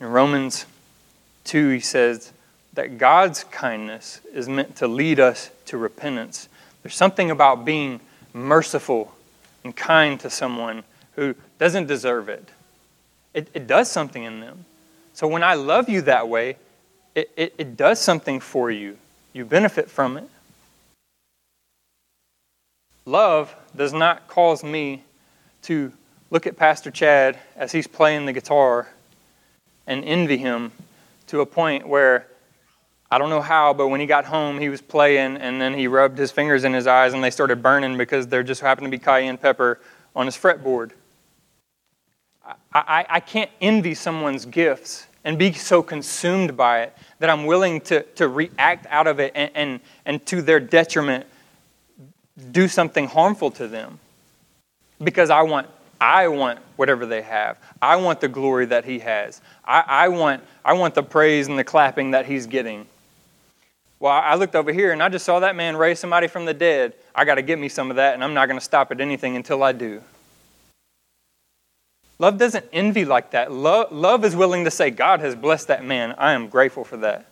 In 0.00 0.08
Romans 0.08 0.66
2, 1.44 1.68
he 1.68 1.80
says 1.80 2.32
that 2.78 2.96
God's 2.96 3.42
kindness 3.42 4.20
is 4.32 4.48
meant 4.48 4.76
to 4.76 4.86
lead 4.86 5.18
us 5.18 5.50
to 5.66 5.76
repentance. 5.76 6.48
There's 6.84 6.94
something 6.94 7.28
about 7.28 7.64
being 7.64 7.98
merciful 8.32 9.12
and 9.64 9.74
kind 9.74 10.20
to 10.20 10.30
someone 10.30 10.84
who 11.16 11.34
doesn't 11.58 11.88
deserve 11.88 12.28
it. 12.28 12.48
It, 13.34 13.48
it 13.52 13.66
does 13.66 13.90
something 13.90 14.22
in 14.22 14.38
them. 14.38 14.64
So 15.12 15.26
when 15.26 15.42
I 15.42 15.54
love 15.54 15.88
you 15.88 16.02
that 16.02 16.28
way, 16.28 16.56
it, 17.16 17.32
it, 17.36 17.52
it 17.58 17.76
does 17.76 17.98
something 17.98 18.38
for 18.38 18.70
you. 18.70 18.96
You 19.32 19.44
benefit 19.44 19.90
from 19.90 20.16
it. 20.16 20.28
Love 23.06 23.56
does 23.76 23.92
not 23.92 24.28
cause 24.28 24.62
me 24.62 25.02
to 25.62 25.92
look 26.30 26.46
at 26.46 26.56
Pastor 26.56 26.92
Chad 26.92 27.40
as 27.56 27.72
he's 27.72 27.88
playing 27.88 28.26
the 28.26 28.32
guitar 28.32 28.86
and 29.84 30.04
envy 30.04 30.36
him 30.36 30.70
to 31.26 31.40
a 31.40 31.46
point 31.46 31.88
where 31.88 32.28
I 33.10 33.16
don't 33.16 33.30
know 33.30 33.40
how, 33.40 33.72
but 33.72 33.88
when 33.88 34.00
he 34.00 34.06
got 34.06 34.26
home, 34.26 34.58
he 34.58 34.68
was 34.68 34.82
playing 34.82 35.38
and 35.38 35.60
then 35.60 35.72
he 35.72 35.86
rubbed 35.88 36.18
his 36.18 36.30
fingers 36.30 36.64
in 36.64 36.74
his 36.74 36.86
eyes 36.86 37.14
and 37.14 37.24
they 37.24 37.30
started 37.30 37.62
burning 37.62 37.96
because 37.96 38.26
there 38.26 38.42
just 38.42 38.60
happened 38.60 38.86
to 38.86 38.90
be 38.90 38.98
cayenne 38.98 39.38
pepper 39.38 39.80
on 40.14 40.26
his 40.26 40.36
fretboard. 40.36 40.90
I, 42.72 43.04
I, 43.08 43.20
can't 43.20 43.50
envy 43.60 43.94
someone's 43.94 44.46
gifts 44.46 45.06
and 45.24 45.38
be 45.38 45.52
so 45.52 45.82
consumed 45.82 46.56
by 46.56 46.82
it 46.82 46.96
that 47.18 47.28
I'm 47.28 47.44
willing 47.44 47.80
to, 47.82 48.02
to 48.02 48.28
react 48.28 48.86
out 48.88 49.06
of 49.06 49.20
it 49.20 49.32
and, 49.34 49.50
and, 49.54 49.80
and 50.06 50.26
to 50.26 50.40
their 50.40 50.60
detriment 50.60 51.26
do 52.52 52.68
something 52.68 53.06
harmful 53.06 53.50
to 53.52 53.68
them. 53.68 53.98
Because 55.02 55.28
I 55.28 55.42
want, 55.42 55.66
I 56.00 56.28
want 56.28 56.60
whatever 56.76 57.04
they 57.04 57.22
have. 57.22 57.58
I 57.82 57.96
want 57.96 58.20
the 58.20 58.28
glory 58.28 58.66
that 58.66 58.84
he 58.84 58.98
has. 59.00 59.40
I, 59.64 59.84
I, 59.86 60.08
want, 60.08 60.42
I 60.64 60.72
want 60.72 60.94
the 60.94 61.02
praise 61.02 61.48
and 61.48 61.58
the 61.58 61.64
clapping 61.64 62.12
that 62.12 62.24
he's 62.24 62.46
getting. 62.46 62.86
Well, 64.00 64.12
I 64.12 64.36
looked 64.36 64.54
over 64.54 64.72
here 64.72 64.92
and 64.92 65.02
I 65.02 65.08
just 65.08 65.24
saw 65.24 65.40
that 65.40 65.56
man 65.56 65.76
raise 65.76 65.98
somebody 65.98 66.28
from 66.28 66.44
the 66.44 66.54
dead. 66.54 66.94
I 67.14 67.24
got 67.24 67.34
to 67.34 67.42
get 67.42 67.58
me 67.58 67.68
some 67.68 67.90
of 67.90 67.96
that, 67.96 68.14
and 68.14 68.22
I'm 68.22 68.34
not 68.34 68.46
going 68.46 68.58
to 68.58 68.64
stop 68.64 68.92
at 68.92 69.00
anything 69.00 69.34
until 69.34 69.62
I 69.62 69.72
do. 69.72 70.02
Love 72.20 72.38
doesn't 72.38 72.66
envy 72.72 73.04
like 73.04 73.32
that. 73.32 73.52
Love, 73.52 73.92
love 73.92 74.24
is 74.24 74.34
willing 74.34 74.64
to 74.64 74.70
say, 74.70 74.90
God 74.90 75.20
has 75.20 75.34
blessed 75.34 75.68
that 75.68 75.84
man. 75.84 76.14
I 76.18 76.32
am 76.32 76.48
grateful 76.48 76.84
for 76.84 76.96
that. 76.98 77.26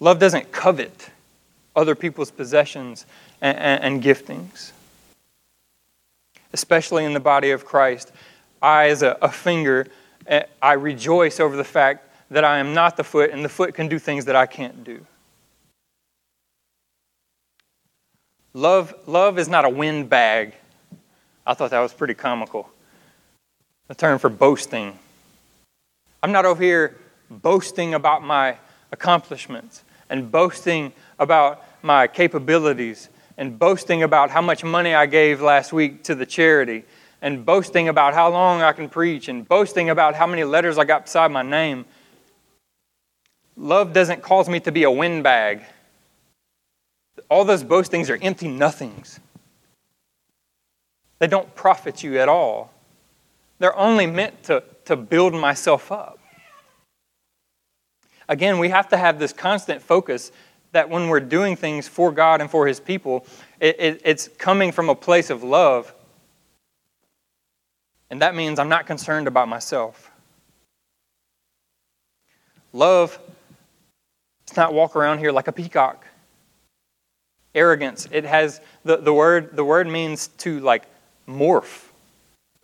Love 0.00 0.18
doesn't 0.18 0.50
covet 0.50 1.10
other 1.76 1.94
people's 1.94 2.30
possessions 2.30 3.04
and, 3.40 3.56
and, 3.58 3.82
and 3.82 4.02
giftings. 4.02 4.72
Especially 6.52 7.04
in 7.04 7.14
the 7.14 7.20
body 7.20 7.50
of 7.50 7.64
Christ. 7.64 8.10
I, 8.62 8.88
as 8.88 9.02
a, 9.02 9.16
a 9.22 9.30
finger, 9.30 9.86
eh, 10.26 10.44
I 10.60 10.72
rejoice 10.72 11.38
over 11.38 11.56
the 11.56 11.64
fact 11.64 12.09
that 12.30 12.44
I 12.44 12.58
am 12.58 12.74
not 12.74 12.96
the 12.96 13.04
foot, 13.04 13.30
and 13.30 13.44
the 13.44 13.48
foot 13.48 13.74
can 13.74 13.88
do 13.88 13.98
things 13.98 14.24
that 14.26 14.36
I 14.36 14.46
can't 14.46 14.84
do. 14.84 15.04
Love, 18.52 18.94
love 19.06 19.38
is 19.38 19.48
not 19.48 19.64
a 19.64 19.68
windbag 19.68 20.54
I 21.46 21.54
thought 21.54 21.70
that 21.70 21.80
was 21.80 21.92
pretty 21.92 22.14
comical. 22.14 22.70
The 23.88 23.94
term 23.96 24.18
for 24.18 24.30
boasting. 24.30 24.96
I'm 26.22 26.32
not 26.32 26.44
over 26.44 26.62
here 26.62 26.96
boasting 27.28 27.94
about 27.94 28.22
my 28.22 28.56
accomplishments 28.92 29.82
and 30.08 30.30
boasting 30.30 30.92
about 31.18 31.64
my 31.82 32.06
capabilities 32.06 33.08
and 33.36 33.58
boasting 33.58 34.02
about 34.02 34.30
how 34.30 34.42
much 34.42 34.62
money 34.62 34.94
I 34.94 35.06
gave 35.06 35.40
last 35.40 35.72
week 35.72 36.04
to 36.04 36.14
the 36.14 36.26
charity 36.26 36.84
and 37.22 37.44
boasting 37.44 37.88
about 37.88 38.14
how 38.14 38.30
long 38.30 38.62
I 38.62 38.72
can 38.72 38.88
preach 38.88 39.28
and 39.28 39.48
boasting 39.48 39.90
about 39.90 40.14
how 40.14 40.26
many 40.28 40.44
letters 40.44 40.78
I 40.78 40.84
got 40.84 41.06
beside 41.06 41.32
my 41.32 41.42
name. 41.42 41.84
Love 43.60 43.92
doesn't 43.92 44.22
cause 44.22 44.48
me 44.48 44.58
to 44.58 44.72
be 44.72 44.84
a 44.84 44.90
windbag. 44.90 45.62
All 47.28 47.44
those 47.44 47.62
boastings 47.62 48.08
are 48.08 48.18
empty 48.22 48.48
nothings. 48.48 49.20
They 51.18 51.26
don't 51.26 51.54
profit 51.54 52.02
you 52.02 52.18
at 52.18 52.28
all. 52.30 52.72
They're 53.58 53.76
only 53.76 54.06
meant 54.06 54.44
to, 54.44 54.64
to 54.86 54.96
build 54.96 55.34
myself 55.34 55.92
up. 55.92 56.18
Again, 58.30 58.58
we 58.58 58.70
have 58.70 58.88
to 58.88 58.96
have 58.96 59.18
this 59.18 59.34
constant 59.34 59.82
focus 59.82 60.32
that 60.72 60.88
when 60.88 61.08
we're 61.08 61.20
doing 61.20 61.54
things 61.54 61.86
for 61.86 62.12
God 62.12 62.40
and 62.40 62.50
for 62.50 62.66
His 62.66 62.80
people, 62.80 63.26
it, 63.60 63.76
it, 63.78 64.02
it's 64.06 64.28
coming 64.38 64.72
from 64.72 64.88
a 64.88 64.94
place 64.94 65.28
of 65.28 65.42
love. 65.42 65.92
And 68.08 68.22
that 68.22 68.34
means 68.34 68.58
I'm 68.58 68.70
not 68.70 68.86
concerned 68.86 69.28
about 69.28 69.48
myself. 69.48 70.10
Love, 72.72 73.18
it's 74.50 74.56
not 74.56 74.74
walk 74.74 74.96
around 74.96 75.18
here 75.18 75.30
like 75.30 75.46
a 75.46 75.52
peacock. 75.52 76.04
Arrogance, 77.54 78.08
it 78.10 78.24
has 78.24 78.60
the, 78.84 78.96
the 78.96 79.12
word 79.12 79.54
the 79.54 79.64
word 79.64 79.86
means 79.86 80.26
to 80.38 80.58
like 80.58 80.82
morph. 81.28 81.84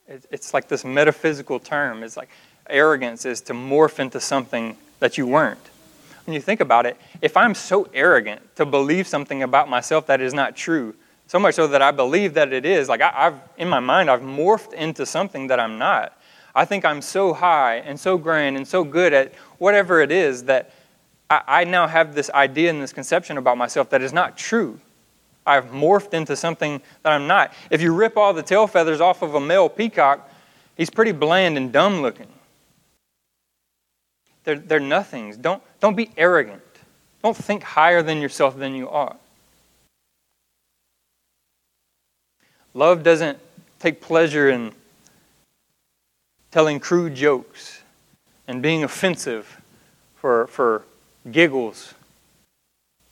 It's 0.08 0.52
like 0.52 0.66
this 0.66 0.84
metaphysical 0.84 1.60
term. 1.60 2.02
It's 2.02 2.16
like 2.16 2.28
arrogance 2.68 3.24
is 3.24 3.40
to 3.42 3.52
morph 3.52 4.00
into 4.00 4.18
something 4.18 4.76
that 4.98 5.16
you 5.16 5.28
weren't. 5.28 5.60
When 6.26 6.34
you 6.34 6.40
think 6.40 6.58
about 6.58 6.86
it, 6.86 6.96
if 7.22 7.36
I'm 7.36 7.54
so 7.54 7.88
arrogant 7.94 8.56
to 8.56 8.66
believe 8.66 9.06
something 9.06 9.44
about 9.44 9.68
myself 9.68 10.08
that 10.08 10.20
is 10.20 10.34
not 10.34 10.56
true, 10.56 10.92
so 11.28 11.38
much 11.38 11.54
so 11.54 11.68
that 11.68 11.82
I 11.82 11.92
believe 11.92 12.34
that 12.34 12.52
it 12.52 12.66
is, 12.66 12.88
like 12.88 13.00
I, 13.00 13.10
have 13.10 13.40
in 13.58 13.68
my 13.68 13.80
mind, 13.80 14.10
I've 14.10 14.22
morphed 14.22 14.72
into 14.72 15.06
something 15.06 15.46
that 15.46 15.60
I'm 15.60 15.78
not. 15.78 16.20
I 16.52 16.64
think 16.64 16.84
I'm 16.84 17.00
so 17.00 17.32
high 17.32 17.76
and 17.76 18.00
so 18.00 18.18
grand 18.18 18.56
and 18.56 18.66
so 18.66 18.82
good 18.82 19.12
at 19.12 19.34
whatever 19.58 20.00
it 20.00 20.10
is 20.10 20.44
that 20.44 20.72
I, 21.30 21.42
I 21.46 21.64
now 21.64 21.86
have 21.86 22.14
this 22.14 22.30
idea 22.30 22.70
and 22.70 22.82
this 22.82 22.92
conception 22.92 23.38
about 23.38 23.58
myself 23.58 23.90
that 23.90 24.02
is 24.02 24.12
not 24.12 24.36
true. 24.36 24.80
I've 25.46 25.66
morphed 25.66 26.12
into 26.12 26.36
something 26.36 26.80
that 27.02 27.12
I'm 27.12 27.26
not. 27.26 27.52
If 27.70 27.80
you 27.80 27.94
rip 27.94 28.16
all 28.16 28.32
the 28.32 28.42
tail 28.42 28.66
feathers 28.66 29.00
off 29.00 29.22
of 29.22 29.34
a 29.34 29.40
male 29.40 29.68
peacock, 29.68 30.28
he's 30.76 30.90
pretty 30.90 31.12
bland 31.12 31.56
and 31.56 31.72
dumb 31.72 32.02
looking. 32.02 32.28
They're, 34.44 34.58
they're 34.58 34.80
nothings. 34.80 35.36
Don't, 35.36 35.62
don't 35.80 35.96
be 35.96 36.10
arrogant. 36.16 36.62
Don't 37.22 37.36
think 37.36 37.62
higher 37.62 38.02
than 38.02 38.20
yourself 38.20 38.56
than 38.58 38.74
you 38.74 38.88
are. 38.88 39.16
Love 42.74 43.02
doesn't 43.02 43.38
take 43.78 44.00
pleasure 44.00 44.50
in 44.50 44.72
telling 46.50 46.78
crude 46.78 47.14
jokes 47.14 47.82
and 48.46 48.62
being 48.62 48.84
offensive 48.84 49.60
for, 50.16 50.46
for 50.48 50.82
giggles 51.30 51.94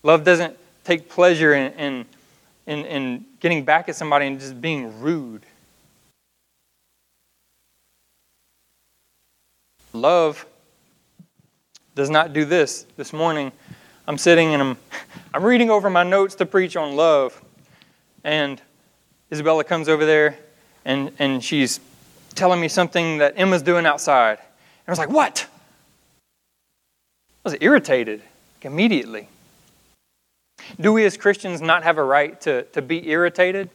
Love 0.05 0.23
doesn't 0.23 0.55
take 0.85 1.09
pleasure 1.09 1.55
in, 1.55 1.73
in, 1.73 2.07
in, 2.67 2.85
in 2.85 3.25
getting 3.41 3.65
back 3.65 3.89
at 3.89 3.97
somebody 3.97 4.27
and 4.27 4.39
just 4.39 4.61
being 4.61 5.01
rude. 5.01 5.43
Love 9.95 10.45
does 11.95 12.11
not 12.11 12.35
do 12.35 12.45
this. 12.45 12.87
This 12.99 13.15
morning, 13.15 13.51
I'm 14.07 14.19
sitting 14.19 14.53
and 14.53 14.63
I'm, 14.63 14.79
I'm 15.35 15.43
reading 15.43 15.71
over 15.71 15.89
my 15.89 16.03
notes 16.03 16.35
to 16.37 16.47
preach 16.47 16.77
on 16.77 16.97
love. 16.97 17.43
And 18.25 18.61
Isabella 19.33 19.65
comes 19.65 19.89
over 19.89 20.05
there 20.05 20.39
and, 20.85 21.13
and 21.19 21.43
she's 21.43 21.81
telling 22.35 22.61
me 22.61 22.69
something 22.69 23.19
that 23.19 23.39
Emma's 23.39 23.63
doing 23.63 23.87
outside. 23.87 24.37
And 24.39 24.89
I 24.89 24.93
was 24.93 24.99
like, 24.99 25.09
What? 25.11 25.47
Was 27.45 27.57
irritated 27.61 28.23
immediately. 28.63 29.29
Do 30.81 30.95
we 30.95 31.05
as 31.05 31.17
Christians 31.17 31.61
not 31.61 31.83
have 31.83 31.99
a 31.99 32.03
right 32.03 32.41
to, 32.43 32.63
to 32.63 32.81
be 32.81 33.09
irritated? 33.09 33.69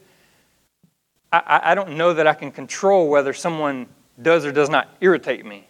I, 1.32 1.60
I 1.62 1.74
don't 1.76 1.96
know 1.96 2.12
that 2.12 2.26
I 2.26 2.34
can 2.34 2.50
control 2.50 3.08
whether 3.08 3.32
someone 3.32 3.86
does 4.20 4.44
or 4.44 4.50
does 4.50 4.68
not 4.68 4.88
irritate 5.00 5.46
me. 5.46 5.66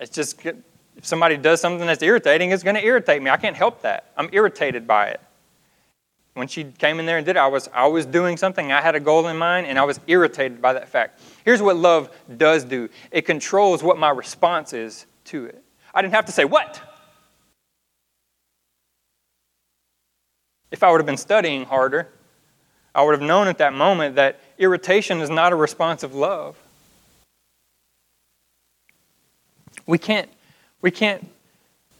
It's 0.00 0.10
just 0.10 0.44
if 0.44 0.56
somebody 1.02 1.36
does 1.36 1.60
something 1.60 1.86
that's 1.86 2.02
irritating, 2.02 2.50
it's 2.50 2.62
going 2.62 2.76
to 2.76 2.84
irritate 2.84 3.22
me. 3.22 3.30
I 3.30 3.36
can't 3.36 3.56
help 3.56 3.82
that. 3.82 4.10
I'm 4.16 4.30
irritated 4.32 4.86
by 4.86 5.08
it. 5.08 5.20
When 6.34 6.48
she 6.48 6.64
came 6.64 6.98
in 6.98 7.04
there 7.04 7.18
and 7.18 7.26
did 7.26 7.36
it, 7.36 7.38
I 7.38 7.46
was, 7.46 7.68
I 7.74 7.86
was 7.86 8.06
doing 8.06 8.38
something. 8.38 8.72
I 8.72 8.80
had 8.80 8.94
a 8.94 9.00
goal 9.00 9.28
in 9.28 9.36
mind, 9.36 9.66
and 9.66 9.78
I 9.78 9.84
was 9.84 10.00
irritated 10.06 10.62
by 10.62 10.72
that 10.72 10.88
fact. 10.88 11.20
Here's 11.44 11.60
what 11.60 11.76
love 11.76 12.10
does 12.38 12.64
do 12.64 12.88
it 13.10 13.22
controls 13.22 13.82
what 13.82 13.98
my 13.98 14.08
response 14.08 14.72
is 14.72 15.04
to 15.26 15.44
it. 15.44 15.62
I 15.92 16.00
didn't 16.00 16.14
have 16.14 16.24
to 16.26 16.32
say, 16.32 16.46
What? 16.46 16.80
If 20.72 20.82
I 20.82 20.90
would 20.90 20.98
have 20.98 21.06
been 21.06 21.16
studying 21.16 21.64
harder, 21.64 22.08
I 22.94 23.04
would 23.04 23.12
have 23.12 23.22
known 23.22 23.46
at 23.46 23.58
that 23.58 23.74
moment 23.74 24.16
that 24.16 24.40
irritation 24.58 25.20
is 25.20 25.30
not 25.30 25.52
a 25.52 25.56
response 25.56 26.02
of 26.02 26.14
love. 26.14 26.56
We 29.86 29.98
can't, 29.98 30.28
we 30.80 30.90
can't 30.90 31.28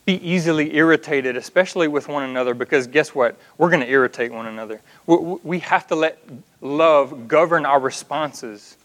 be 0.04 0.14
easily 0.14 0.74
irritated, 0.74 1.36
especially 1.36 1.86
with 1.86 2.08
one 2.08 2.22
another, 2.22 2.54
because 2.54 2.86
guess 2.86 3.14
what? 3.14 3.36
We're 3.58 3.70
going 3.70 3.82
to 3.82 3.88
irritate 3.88 4.32
one 4.32 4.46
another. 4.46 4.80
We 5.06 5.60
have 5.60 5.86
to 5.88 5.94
let 5.94 6.18
love 6.60 7.28
govern 7.28 7.64
our 7.66 7.78
responses 7.78 8.76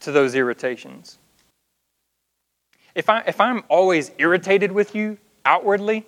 to 0.00 0.12
those 0.12 0.34
irritations. 0.34 1.18
If, 2.94 3.08
I, 3.08 3.22
if 3.26 3.40
I'm 3.40 3.64
always 3.68 4.12
irritated 4.18 4.72
with 4.72 4.94
you 4.94 5.18
outwardly, 5.44 6.04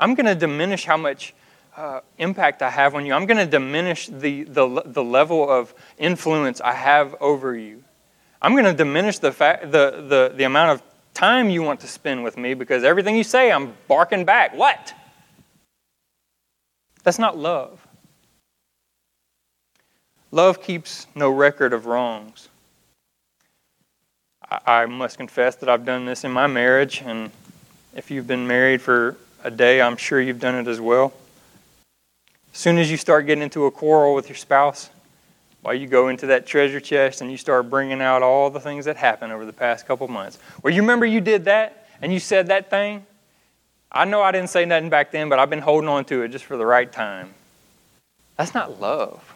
I'm 0.00 0.14
going 0.14 0.26
to 0.26 0.34
diminish 0.34 0.84
how 0.84 0.96
much 0.96 1.34
uh, 1.78 2.00
impact 2.18 2.60
I 2.60 2.70
have 2.70 2.96
on 2.96 3.06
you. 3.06 3.14
I'm 3.14 3.24
going 3.24 3.38
to 3.38 3.46
diminish 3.46 4.08
the, 4.08 4.42
the, 4.42 4.82
the 4.84 5.04
level 5.04 5.48
of 5.48 5.72
influence 5.96 6.60
I 6.60 6.72
have 6.72 7.14
over 7.20 7.56
you. 7.56 7.84
I'm 8.42 8.52
going 8.52 8.64
to 8.64 8.72
diminish 8.72 9.20
the, 9.20 9.30
fact, 9.30 9.70
the, 9.70 10.04
the, 10.08 10.32
the 10.36 10.44
amount 10.44 10.72
of 10.72 10.82
time 11.14 11.48
you 11.48 11.62
want 11.62 11.80
to 11.80 11.86
spend 11.86 12.24
with 12.24 12.36
me 12.36 12.54
because 12.54 12.82
everything 12.82 13.16
you 13.16 13.22
say, 13.22 13.52
I'm 13.52 13.74
barking 13.86 14.24
back. 14.24 14.56
What? 14.56 14.92
That's 17.04 17.18
not 17.18 17.38
love. 17.38 17.86
Love 20.32 20.60
keeps 20.60 21.06
no 21.14 21.30
record 21.30 21.72
of 21.72 21.86
wrongs. 21.86 22.48
I, 24.50 24.82
I 24.82 24.86
must 24.86 25.16
confess 25.16 25.54
that 25.56 25.68
I've 25.68 25.84
done 25.84 26.06
this 26.06 26.24
in 26.24 26.32
my 26.32 26.48
marriage, 26.48 27.02
and 27.04 27.30
if 27.94 28.10
you've 28.10 28.26
been 28.26 28.48
married 28.48 28.82
for 28.82 29.16
a 29.44 29.50
day, 29.50 29.80
I'm 29.80 29.96
sure 29.96 30.20
you've 30.20 30.40
done 30.40 30.56
it 30.56 30.66
as 30.66 30.80
well. 30.80 31.12
As 32.52 32.58
soon 32.58 32.78
as 32.78 32.90
you 32.90 32.96
start 32.96 33.26
getting 33.26 33.42
into 33.42 33.66
a 33.66 33.70
quarrel 33.70 34.14
with 34.14 34.28
your 34.28 34.36
spouse, 34.36 34.90
why 35.62 35.72
you 35.74 35.86
go 35.86 36.08
into 36.08 36.26
that 36.26 36.46
treasure 36.46 36.80
chest 36.80 37.20
and 37.20 37.30
you 37.30 37.36
start 37.36 37.68
bringing 37.68 38.00
out 38.00 38.22
all 38.22 38.50
the 38.50 38.60
things 38.60 38.84
that 38.84 38.96
happened 38.96 39.32
over 39.32 39.44
the 39.44 39.52
past 39.52 39.86
couple 39.86 40.08
months. 40.08 40.38
Well, 40.62 40.72
you 40.72 40.82
remember 40.82 41.06
you 41.06 41.20
did 41.20 41.44
that 41.46 41.88
and 42.00 42.12
you 42.12 42.20
said 42.20 42.46
that 42.48 42.70
thing? 42.70 43.04
I 43.90 44.04
know 44.04 44.22
I 44.22 44.32
didn't 44.32 44.50
say 44.50 44.64
nothing 44.64 44.90
back 44.90 45.10
then, 45.10 45.28
but 45.28 45.38
I've 45.38 45.50
been 45.50 45.60
holding 45.60 45.88
on 45.88 46.04
to 46.06 46.22
it 46.22 46.28
just 46.28 46.44
for 46.44 46.56
the 46.56 46.66
right 46.66 46.90
time. 46.90 47.34
That's 48.36 48.54
not 48.54 48.80
love. 48.80 49.34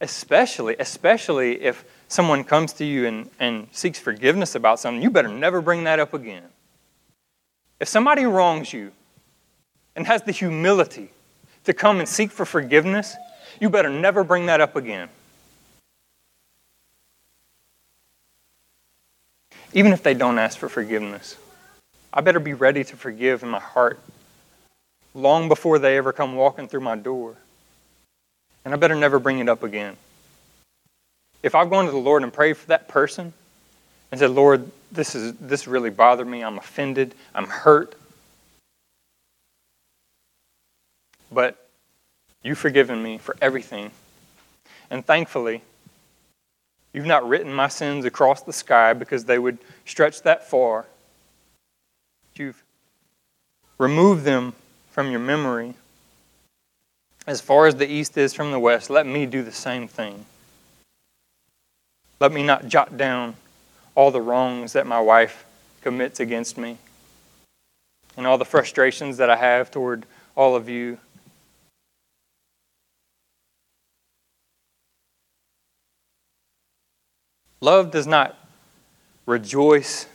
Especially, 0.00 0.76
especially 0.78 1.62
if 1.62 1.84
someone 2.08 2.44
comes 2.44 2.72
to 2.74 2.84
you 2.84 3.06
and, 3.06 3.30
and 3.38 3.68
seeks 3.72 3.98
forgiveness 3.98 4.54
about 4.54 4.80
something, 4.80 5.02
you 5.02 5.10
better 5.10 5.28
never 5.28 5.60
bring 5.60 5.84
that 5.84 6.00
up 6.00 6.14
again. 6.14 6.44
If 7.78 7.88
somebody 7.88 8.24
wrongs 8.24 8.72
you, 8.72 8.92
and 9.96 10.06
has 10.06 10.22
the 10.22 10.32
humility 10.32 11.10
to 11.64 11.72
come 11.72 11.98
and 11.98 12.08
seek 12.08 12.30
for 12.30 12.44
forgiveness, 12.44 13.14
you 13.60 13.70
better 13.70 13.90
never 13.90 14.24
bring 14.24 14.46
that 14.46 14.60
up 14.60 14.76
again. 14.76 15.08
Even 19.74 19.92
if 19.92 20.02
they 20.02 20.14
don't 20.14 20.38
ask 20.38 20.58
for 20.58 20.68
forgiveness, 20.68 21.36
I 22.12 22.20
better 22.20 22.40
be 22.40 22.52
ready 22.52 22.84
to 22.84 22.96
forgive 22.96 23.42
in 23.42 23.48
my 23.48 23.60
heart 23.60 24.00
long 25.14 25.48
before 25.48 25.78
they 25.78 25.96
ever 25.96 26.12
come 26.12 26.36
walking 26.36 26.68
through 26.68 26.80
my 26.80 26.96
door. 26.96 27.36
And 28.64 28.74
I 28.74 28.76
better 28.76 28.94
never 28.94 29.18
bring 29.18 29.38
it 29.38 29.48
up 29.48 29.62
again. 29.62 29.96
If 31.42 31.54
I've 31.54 31.70
gone 31.70 31.86
to 31.86 31.90
the 31.90 31.96
Lord 31.96 32.22
and 32.22 32.32
prayed 32.32 32.56
for 32.56 32.68
that 32.68 32.88
person 32.88 33.32
and 34.10 34.20
said, 34.20 34.30
Lord, 34.30 34.70
this, 34.92 35.14
is, 35.14 35.34
this 35.36 35.66
really 35.66 35.90
bothered 35.90 36.26
me, 36.26 36.44
I'm 36.44 36.58
offended, 36.58 37.14
I'm 37.34 37.46
hurt, 37.46 37.94
but 41.32 41.68
you've 42.42 42.58
forgiven 42.58 43.02
me 43.02 43.18
for 43.18 43.36
everything. 43.40 43.90
And 44.90 45.04
thankfully, 45.04 45.62
you've 46.92 47.06
not 47.06 47.26
written 47.28 47.52
my 47.52 47.68
sins 47.68 48.04
across 48.04 48.42
the 48.42 48.52
sky 48.52 48.92
because 48.92 49.24
they 49.24 49.38
would 49.38 49.58
stretch 49.86 50.22
that 50.22 50.48
far. 50.48 50.86
You've 52.34 52.62
removed 53.78 54.24
them 54.24 54.54
from 54.90 55.10
your 55.10 55.20
memory. 55.20 55.74
As 57.26 57.40
far 57.40 57.66
as 57.66 57.76
the 57.76 57.90
east 57.90 58.16
is 58.16 58.34
from 58.34 58.50
the 58.50 58.58
west, 58.58 58.90
let 58.90 59.06
me 59.06 59.26
do 59.26 59.42
the 59.42 59.52
same 59.52 59.88
thing. 59.88 60.26
Let 62.20 62.32
me 62.32 62.42
not 62.42 62.68
jot 62.68 62.96
down 62.96 63.34
all 63.94 64.10
the 64.10 64.20
wrongs 64.20 64.72
that 64.72 64.86
my 64.86 65.00
wife 65.00 65.44
commits 65.82 66.20
against 66.20 66.56
me 66.56 66.78
and 68.16 68.26
all 68.26 68.38
the 68.38 68.44
frustrations 68.44 69.16
that 69.16 69.30
I 69.30 69.36
have 69.36 69.70
toward 69.70 70.06
all 70.36 70.54
of 70.54 70.68
you 70.68 70.98
Love 77.62 77.92
does 77.92 78.08
not 78.08 78.36
rejoice 79.24 80.06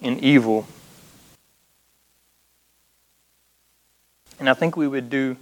in 0.00 0.20
evil. 0.20 0.68
And 4.38 4.48
I 4.48 4.54
think 4.54 4.76
we 4.76 4.86
would 4.86 5.10
do 5.10 5.36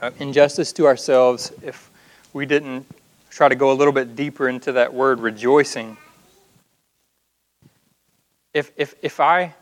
uh, 0.00 0.12
injustice 0.20 0.72
to 0.74 0.86
ourselves 0.86 1.52
if 1.64 1.90
we 2.32 2.46
didn't 2.46 2.86
try 3.28 3.48
to 3.48 3.56
go 3.56 3.72
a 3.72 3.74
little 3.74 3.92
bit 3.92 4.14
deeper 4.14 4.48
into 4.48 4.70
that 4.70 4.94
word 4.94 5.18
rejoicing. 5.18 5.96
If, 8.54 8.70
if, 8.76 8.94
if 9.02 9.18
I 9.18 9.52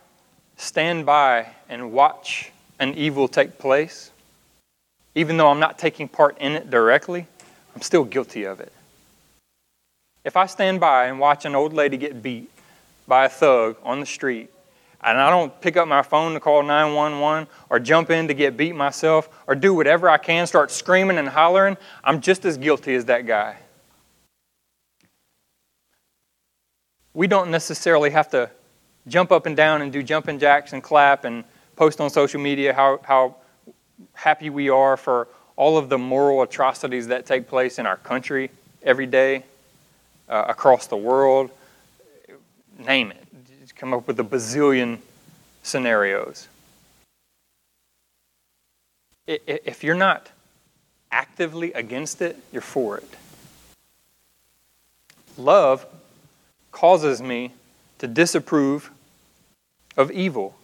stand 0.58 1.06
by 1.06 1.46
and 1.70 1.92
watch 1.92 2.52
an 2.78 2.92
evil 2.92 3.26
take 3.26 3.58
place, 3.58 4.10
even 5.14 5.38
though 5.38 5.48
I'm 5.48 5.60
not 5.60 5.78
taking 5.78 6.08
part 6.08 6.36
in 6.36 6.52
it 6.52 6.68
directly, 6.68 7.26
I'm 7.74 7.80
still 7.80 8.04
guilty 8.04 8.44
of 8.44 8.60
it. 8.60 8.70
If 10.24 10.36
I 10.36 10.46
stand 10.46 10.80
by 10.80 11.06
and 11.06 11.18
watch 11.18 11.44
an 11.44 11.54
old 11.54 11.72
lady 11.72 11.96
get 11.96 12.22
beat 12.22 12.50
by 13.06 13.24
a 13.24 13.28
thug 13.28 13.76
on 13.82 14.00
the 14.00 14.06
street, 14.06 14.50
and 15.02 15.18
I 15.18 15.30
don't 15.30 15.58
pick 15.62 15.78
up 15.78 15.88
my 15.88 16.02
phone 16.02 16.34
to 16.34 16.40
call 16.40 16.62
911 16.62 17.48
or 17.70 17.78
jump 17.78 18.10
in 18.10 18.28
to 18.28 18.34
get 18.34 18.56
beat 18.56 18.74
myself 18.74 19.30
or 19.46 19.54
do 19.54 19.72
whatever 19.72 20.10
I 20.10 20.18
can, 20.18 20.46
start 20.46 20.70
screaming 20.70 21.16
and 21.16 21.28
hollering, 21.28 21.78
I'm 22.04 22.20
just 22.20 22.44
as 22.44 22.58
guilty 22.58 22.94
as 22.94 23.06
that 23.06 23.26
guy. 23.26 23.56
We 27.14 27.26
don't 27.26 27.50
necessarily 27.50 28.10
have 28.10 28.28
to 28.30 28.50
jump 29.08 29.32
up 29.32 29.46
and 29.46 29.56
down 29.56 29.80
and 29.80 29.90
do 29.90 30.02
jumping 30.02 30.38
jacks 30.38 30.74
and 30.74 30.82
clap 30.82 31.24
and 31.24 31.44
post 31.76 31.98
on 31.98 32.10
social 32.10 32.40
media 32.40 32.74
how, 32.74 33.00
how 33.02 33.36
happy 34.12 34.50
we 34.50 34.68
are 34.68 34.98
for 34.98 35.28
all 35.56 35.78
of 35.78 35.88
the 35.88 35.96
moral 35.96 36.42
atrocities 36.42 37.06
that 37.08 37.24
take 37.24 37.48
place 37.48 37.78
in 37.78 37.86
our 37.86 37.96
country 37.96 38.50
every 38.82 39.06
day 39.06 39.44
uh, 40.30 40.44
across 40.48 40.86
the 40.86 40.96
world. 40.96 41.50
Name 42.78 43.10
it. 43.10 43.26
Just 43.60 43.76
come 43.76 43.92
up 43.92 44.06
with 44.06 44.18
a 44.20 44.24
bazillion 44.24 44.98
scenarios. 45.62 46.48
If 49.26 49.84
you're 49.84 49.94
not 49.94 50.30
actively 51.12 51.72
against 51.72 52.22
it, 52.22 52.38
you're 52.52 52.62
for 52.62 52.96
it. 52.98 53.16
Love 55.36 55.86
causes 56.72 57.20
me 57.20 57.52
to 57.98 58.06
disapprove 58.06 58.90
of 59.96 60.10
evil. 60.10 60.54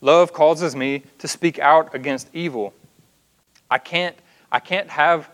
Love 0.00 0.32
causes 0.32 0.74
me 0.74 1.02
to 1.18 1.28
speak 1.28 1.58
out 1.58 1.94
against 1.94 2.28
evil. 2.32 2.72
I 3.70 3.78
can't, 3.78 4.16
I 4.50 4.60
can't 4.60 4.88
have 4.88 5.28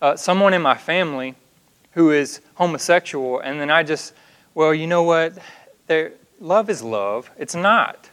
uh, 0.00 0.16
someone 0.16 0.54
in 0.54 0.62
my 0.62 0.76
family 0.76 1.34
who 1.92 2.10
is 2.10 2.40
homosexual 2.54 3.40
and 3.40 3.60
then 3.60 3.70
I 3.70 3.82
just, 3.82 4.14
well, 4.54 4.74
you 4.74 4.86
know 4.86 5.02
what? 5.02 5.34
They're, 5.86 6.12
love 6.40 6.70
is 6.70 6.82
love. 6.82 7.30
It's 7.38 7.54
not. 7.54 8.08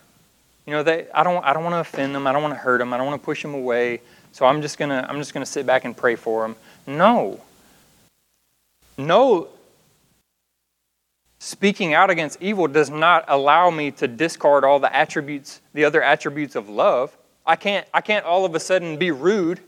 You 0.66 0.74
know, 0.74 0.84
they, 0.84 1.08
I 1.14 1.24
don't, 1.24 1.44
I 1.46 1.54
don't 1.54 1.64
want 1.64 1.76
to 1.76 1.80
offend 1.80 2.14
them. 2.14 2.28
I 2.28 2.34
don't 2.34 2.42
want 2.42 2.54
to 2.54 2.60
hurt 2.60 2.80
them. 2.80 2.94
I 2.94 2.98
don't 2.98 3.08
want 3.08 3.22
to 3.22 3.26
push 3.26 3.42
them 3.42 3.54
away. 3.54 4.02
So 4.34 4.46
I'm 4.46 4.62
just 4.62 4.78
gonna, 4.78 5.06
I'm 5.10 5.18
just 5.18 5.34
gonna 5.34 5.46
sit 5.46 5.66
back 5.66 5.86
and 5.86 5.96
pray 5.96 6.16
for 6.16 6.44
them. 6.44 6.56
No. 6.86 7.40
No. 8.98 9.48
Speaking 11.40 11.94
out 11.94 12.10
against 12.10 12.42
evil 12.42 12.68
does 12.68 12.90
not 12.90 13.24
allow 13.28 13.70
me 13.70 13.92
to 13.92 14.08
discard 14.08 14.64
all 14.64 14.80
the 14.80 14.94
attributes, 14.94 15.62
the 15.74 15.86
other 15.86 16.04
attributes 16.04 16.56
of 16.56 16.68
love. 16.68 17.16
I 17.46 17.56
can't, 17.56 17.88
I 17.94 18.02
can't 18.02 18.26
all 18.26 18.44
of 18.44 18.54
a 18.54 18.60
sudden 18.60 18.98
be 18.98 19.12
rude 19.12 19.62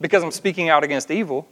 because 0.00 0.22
I'm 0.22 0.30
speaking 0.30 0.68
out 0.68 0.84
against 0.84 1.10
evil. 1.10 1.48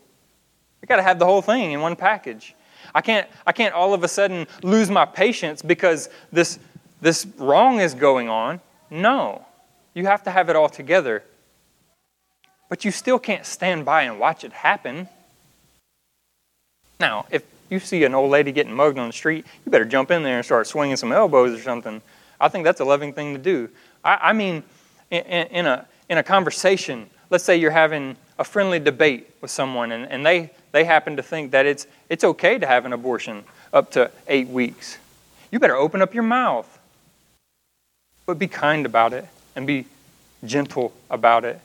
I 0.83 0.87
got 0.87 0.97
to 0.97 1.03
have 1.03 1.19
the 1.19 1.27
whole 1.27 1.43
thing 1.43 1.73
in 1.73 1.81
one 1.81 1.97
package. 1.97 2.55
I 2.95 3.01
can't, 3.01 3.29
I 3.47 3.53
can't 3.53 3.75
all 3.75 3.95
of 3.95 4.05
a 4.05 4.09
sudden 4.09 4.47
lose 4.63 4.91
my 4.91 5.05
patience 5.05 5.63
because 5.63 6.09
this, 6.33 6.59
this 7.01 7.27
wrong 7.39 7.81
is 7.81 7.95
going 7.95 8.29
on. 8.29 8.61
No. 8.91 9.45
You 9.95 10.07
have 10.07 10.23
to 10.25 10.31
have 10.31 10.49
it 10.49 10.57
all 10.57 10.69
together. 10.69 11.23
But 12.69 12.85
you 12.85 12.91
still 12.91 13.19
can't 13.19 13.47
stand 13.47 13.85
by 13.85 14.03
and 14.03 14.19
watch 14.19 14.45
it 14.45 14.53
happen. 14.53 15.09
Now, 16.99 17.27
if 17.31 17.45
you 17.71 17.79
see 17.81 18.05
an 18.05 18.15
old 18.15 18.31
lady 18.31 18.53
getting 18.53 18.73
mugged 18.73 18.99
on 18.99 19.09
the 19.09 19.13
street, 19.13 19.47
you 19.65 19.73
better 19.73 19.85
jump 19.85 20.11
in 20.11 20.23
there 20.23 20.37
and 20.37 20.45
start 20.45 20.67
swinging 20.67 20.97
some 20.97 21.13
elbows 21.13 21.59
or 21.59 21.63
something. 21.63 22.01
I 22.41 22.49
think 22.49 22.65
that's 22.65 22.81
a 22.81 22.85
loving 22.85 23.13
thing 23.13 23.35
to 23.35 23.39
do. 23.41 23.69
I, 24.05 24.31
I 24.31 24.33
mean, 24.33 24.63
in, 25.11 25.23
in, 25.23 25.67
a, 25.67 25.87
in 26.09 26.19
a 26.19 26.23
conversation, 26.23 27.09
let's 27.31 27.45
say 27.45 27.57
you're 27.57 27.71
having 27.71 28.17
a 28.39 28.45
friendly 28.45 28.79
debate 28.79 29.31
with 29.41 29.51
someone 29.51 29.93
and, 29.93 30.11
and 30.11 30.25
they, 30.25 30.51
they 30.77 30.85
happen 30.85 31.17
to 31.17 31.23
think 31.23 31.53
that 31.53 31.65
it's, 31.65 31.87
it's 32.11 32.23
okay 32.23 32.59
to 32.59 32.67
have 32.67 32.85
an 32.85 32.93
abortion 32.93 33.45
up 33.73 33.91
to 33.93 34.11
eight 34.29 34.49
weeks. 34.49 34.99
You 35.51 35.59
better 35.59 35.75
open 35.75 36.03
up 36.03 36.13
your 36.13 36.23
mouth. 36.23 36.69
But 38.27 38.39
be 38.39 38.47
kind 38.47 38.85
about 38.85 39.15
it 39.15 39.27
and 39.55 39.67
be 39.67 39.87
gentle 40.45 40.93
about 41.09 41.47
it. 41.47 41.59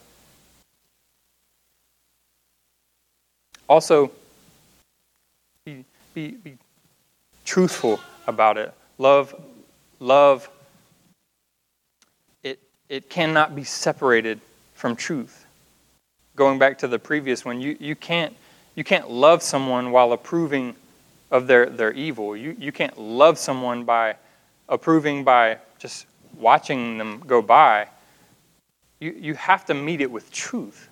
Also, 3.68 4.12
be, 5.66 5.84
be, 6.14 6.32
be 6.32 6.58
truthful 7.44 8.00
about 8.28 8.58
it. 8.58 8.74
Love, 8.98 9.36
love, 10.00 10.50
it, 12.44 12.60
it 12.88 13.10
cannot 13.10 13.58
be 13.58 13.66
separated 13.66 14.40
from 14.74 14.96
truth. 14.96 15.46
Going 16.38 16.60
back 16.60 16.78
to 16.78 16.88
the 16.88 16.98
previous 16.98 17.44
one, 17.44 17.60
you, 17.60 17.76
you, 17.78 17.98
can't, 17.98 18.34
you 18.76 18.84
can't 18.84 19.10
love 19.10 19.42
someone 19.42 19.92
while 19.92 20.14
approving 20.14 20.76
of 21.30 21.48
their, 21.48 21.68
their 21.68 21.92
evil. 21.94 22.36
You, 22.36 22.56
you 22.60 22.72
can't 22.72 22.98
love 22.98 23.38
someone 23.38 23.84
by 23.84 24.16
approving 24.70 25.24
by 25.24 25.58
just 25.80 26.06
watching 26.38 26.98
them 26.98 27.22
go 27.28 27.42
by. 27.42 27.88
You, 29.00 29.16
you 29.18 29.34
have 29.36 29.66
to 29.66 29.74
meet 29.74 30.02
it 30.02 30.12
with 30.12 30.32
truth. 30.32 30.90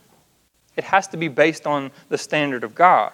It 0.76 0.84
has 0.84 1.08
to 1.10 1.18
be 1.18 1.28
based 1.28 1.68
on 1.68 1.92
the 2.10 2.18
standard 2.18 2.64
of 2.64 2.76
God 2.76 3.14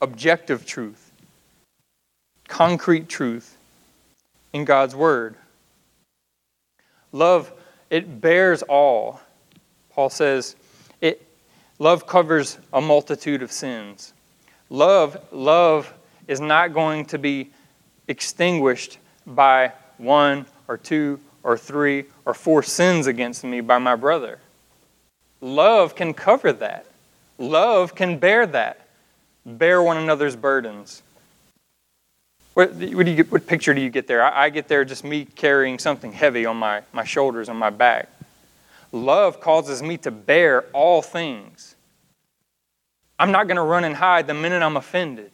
objective 0.00 0.64
truth, 0.64 1.10
concrete 2.46 3.08
truth 3.08 3.56
in 4.52 4.64
God's 4.64 4.94
Word. 4.94 5.34
Love, 7.12 7.52
it 7.90 8.20
bears 8.20 8.62
all. 8.62 9.20
Paul 9.90 10.10
says, 10.10 10.54
love 11.78 12.06
covers 12.06 12.58
a 12.72 12.80
multitude 12.80 13.42
of 13.42 13.52
sins. 13.52 14.12
Love, 14.70 15.18
love 15.32 15.92
is 16.26 16.40
not 16.40 16.72
going 16.72 17.04
to 17.06 17.18
be 17.18 17.50
extinguished 18.08 18.98
by 19.26 19.72
one 19.96 20.46
or 20.68 20.76
two 20.76 21.18
or 21.42 21.56
three 21.56 22.04
or 22.24 22.34
four 22.34 22.62
sins 22.62 23.06
against 23.06 23.44
me 23.44 23.60
by 23.60 23.78
my 23.78 23.96
brother. 23.96 24.38
Love 25.40 25.94
can 25.94 26.12
cover 26.12 26.52
that. 26.52 26.86
Love 27.38 27.94
can 27.94 28.18
bear 28.18 28.46
that. 28.46 28.88
Bear 29.46 29.82
one 29.82 29.96
another's 29.96 30.36
burdens. 30.36 31.02
What, 32.54 32.74
what, 32.74 33.06
do 33.06 33.10
you 33.10 33.16
get, 33.16 33.30
what 33.30 33.46
picture 33.46 33.72
do 33.72 33.80
you 33.80 33.88
get 33.88 34.08
there? 34.08 34.22
I, 34.22 34.46
I 34.46 34.50
get 34.50 34.66
there 34.66 34.84
just 34.84 35.04
me 35.04 35.24
carrying 35.24 35.78
something 35.78 36.12
heavy 36.12 36.44
on 36.44 36.56
my, 36.56 36.82
my 36.92 37.04
shoulders, 37.04 37.48
on 37.48 37.56
my 37.56 37.70
back. 37.70 38.08
Love 38.92 39.40
causes 39.40 39.82
me 39.82 39.96
to 39.98 40.10
bear 40.10 40.62
all 40.72 41.02
things. 41.02 41.74
I'm 43.18 43.32
not 43.32 43.48
going 43.48 43.56
to 43.56 43.62
run 43.62 43.84
and 43.84 43.94
hide 43.94 44.26
the 44.26 44.34
minute 44.34 44.62
I'm 44.62 44.76
offended. 44.76 45.30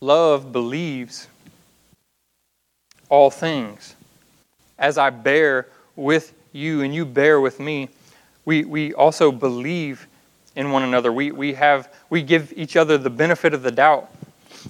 Love 0.00 0.52
believes 0.52 1.28
all 3.08 3.30
things. 3.30 3.94
As 4.78 4.98
I 4.98 5.10
bear 5.10 5.68
with 5.96 6.34
you 6.52 6.82
and 6.82 6.94
you 6.94 7.04
bear 7.04 7.40
with 7.40 7.60
me, 7.60 7.88
we, 8.44 8.64
we 8.64 8.92
also 8.92 9.32
believe 9.32 10.06
in 10.56 10.72
one 10.72 10.82
another. 10.82 11.12
We, 11.12 11.32
we, 11.32 11.54
have, 11.54 11.92
we 12.10 12.22
give 12.22 12.52
each 12.56 12.76
other 12.76 12.98
the 12.98 13.10
benefit 13.10 13.54
of 13.54 13.62
the 13.62 13.70
doubt. 13.70 14.10